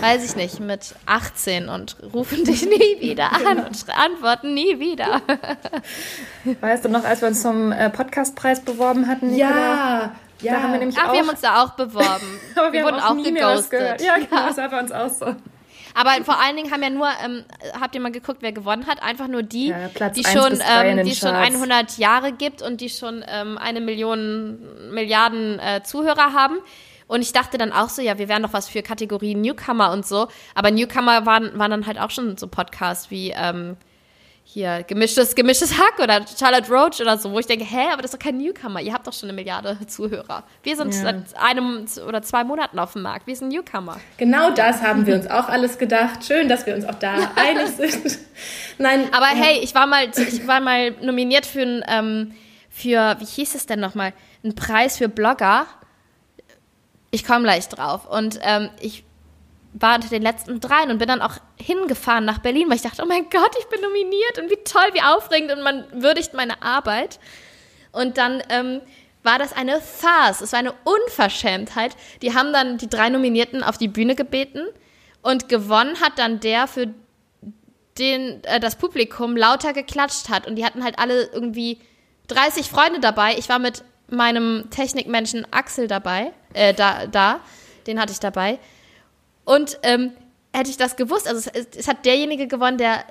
[0.00, 3.66] weiß ich nicht, mit 18 und rufen dich nie wieder an genau.
[3.66, 5.22] und antworten nie wieder.
[6.60, 9.34] Weißt du noch, als wir uns zum äh, Podcastpreis beworben hatten?
[9.34, 10.54] Ja, ja.
[10.54, 12.40] Da haben wir nämlich Ach, auch, wir haben uns da auch beworben.
[12.54, 14.02] Aber wir, wir wurden auch, auch geghostet.
[14.02, 14.46] Ja, genau, ja.
[14.48, 15.36] das war bei uns auch so.
[15.94, 17.44] Aber vor allen Dingen haben ja nur, ähm,
[17.80, 19.02] habt ihr mal geguckt, wer gewonnen hat?
[19.02, 23.24] Einfach nur die, ja, die schon, ähm, die schon 100 Jahre gibt und die schon
[23.28, 24.58] ähm, eine Million
[24.90, 26.56] Milliarden äh, Zuhörer haben.
[27.06, 30.06] Und ich dachte dann auch so, ja, wir wären doch was für Kategorien Newcomer und
[30.06, 30.28] so.
[30.54, 33.76] Aber Newcomer waren, waren dann halt auch schon so Podcasts wie ähm,
[34.46, 38.12] hier gemischtes, gemischtes Hack oder Charlotte Roach oder so, wo ich denke, hä, aber das
[38.12, 38.80] ist doch kein Newcomer.
[38.80, 40.44] Ihr habt doch schon eine Milliarde Zuhörer.
[40.62, 41.00] Wir sind ja.
[41.00, 43.26] seit einem oder zwei Monaten auf dem Markt.
[43.26, 43.98] Wir sind Newcomer.
[44.18, 46.24] Genau das haben wir uns auch alles gedacht.
[46.24, 48.18] Schön, dass wir uns auch da einig sind.
[48.78, 49.08] Nein.
[49.12, 49.42] Aber ja.
[49.42, 52.34] hey, ich war mal, ich war mal nominiert für ein, ähm,
[52.68, 54.12] für, wie hieß es denn nochmal?
[54.44, 55.66] Ein Preis für Blogger.
[57.10, 58.06] Ich komme gleich drauf.
[58.06, 59.04] Und ähm, ich
[59.74, 63.02] war unter den letzten dreien und bin dann auch hingefahren nach Berlin, weil ich dachte,
[63.02, 66.62] oh mein Gott, ich bin nominiert und wie toll, wie aufregend und man würdigt meine
[66.62, 67.18] Arbeit.
[67.90, 68.80] Und dann ähm,
[69.24, 71.96] war das eine Farce, es war eine Unverschämtheit.
[72.22, 74.62] Die haben dann die drei Nominierten auf die Bühne gebeten
[75.22, 76.94] und gewonnen hat dann der, für
[77.98, 80.46] den äh, das Publikum lauter geklatscht hat.
[80.46, 81.80] Und die hatten halt alle irgendwie
[82.28, 83.36] 30 Freunde dabei.
[83.38, 87.40] Ich war mit meinem Technikmenschen Axel dabei, äh, da, da,
[87.88, 88.58] den hatte ich dabei.
[89.44, 90.12] Und ähm,
[90.52, 93.04] hätte ich das gewusst, also es, es, hat derjenige gewonnen, der,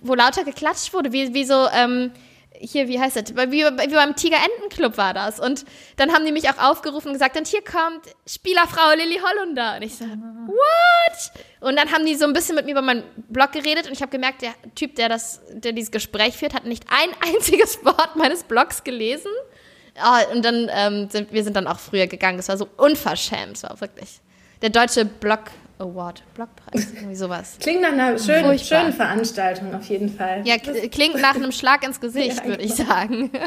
[0.00, 2.12] wo lauter geklatscht wurde, wie, wie so, ähm,
[2.58, 3.34] hier, wie heißt das?
[3.34, 5.40] Wie, wie beim Tiger-Enten-Club war das.
[5.40, 5.64] Und
[5.96, 9.76] dann haben die mich auch aufgerufen und gesagt, und hier kommt Spielerfrau Lilly Hollunder.
[9.76, 11.32] Und ich so, what?
[11.60, 14.02] Und dann haben die so ein bisschen mit mir über meinen Blog geredet und ich
[14.02, 18.16] habe gemerkt, der Typ, der das, der dieses Gespräch führt, hat nicht ein einziges Wort
[18.16, 19.30] meines Blogs gelesen.
[19.96, 22.38] Oh, und dann ähm, sind wir sind dann auch früher gegangen.
[22.38, 23.56] Es war so unverschämt.
[23.56, 24.20] Es war wirklich
[24.60, 25.40] der deutsche Blog
[25.78, 27.56] Award, Blogpreis, irgendwie sowas.
[27.60, 30.42] Klingt nach einer schönen, schönen Veranstaltung auf jeden Fall.
[30.44, 32.88] Ja, klingt nach einem Schlag ins Gesicht, ja, würde ich genau.
[32.88, 33.30] sagen.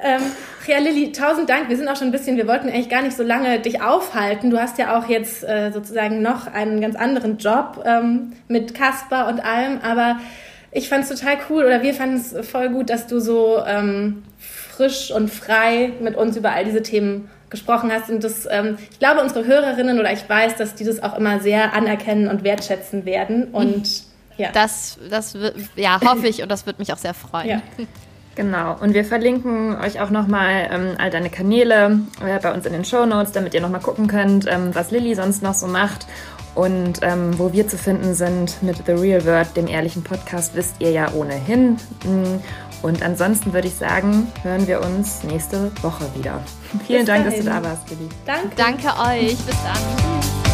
[0.00, 0.22] Ähm,
[0.66, 1.68] ja, Lilly, tausend Dank.
[1.68, 4.50] Wir sind auch schon ein bisschen, wir wollten eigentlich gar nicht so lange dich aufhalten.
[4.50, 9.28] Du hast ja auch jetzt äh, sozusagen noch einen ganz anderen Job ähm, mit Kasper
[9.28, 10.18] und allem, aber
[10.72, 14.24] ich fand es total cool oder wir fanden es voll gut, dass du so ähm,
[14.38, 18.10] frisch und frei mit uns über all diese Themen gesprochen hast.
[18.10, 21.40] Und das, ähm, ich glaube, unsere Hörerinnen oder ich weiß, dass die das auch immer
[21.40, 23.44] sehr anerkennen und wertschätzen werden.
[23.52, 24.04] Und
[24.36, 24.50] ja.
[24.52, 25.36] Das, das
[25.76, 27.48] ja, hoffe ich und das wird mich auch sehr freuen.
[27.48, 27.62] Ja.
[28.36, 32.72] Genau, und wir verlinken euch auch nochmal ähm, all deine Kanäle äh, bei uns in
[32.72, 36.06] den Show Notes, damit ihr nochmal gucken könnt, ähm, was Lilly sonst noch so macht.
[36.56, 40.76] Und ähm, wo wir zu finden sind mit The Real Word, dem ehrlichen Podcast, wisst
[40.80, 41.76] ihr ja ohnehin.
[42.84, 46.42] Und ansonsten würde ich sagen, hören wir uns nächste Woche wieder.
[46.86, 47.24] Vielen Bis Dank, dahin.
[47.24, 48.10] dass du da warst, Lilly.
[48.26, 48.50] Danke.
[48.56, 49.38] Danke euch.
[49.38, 50.53] Bis dann.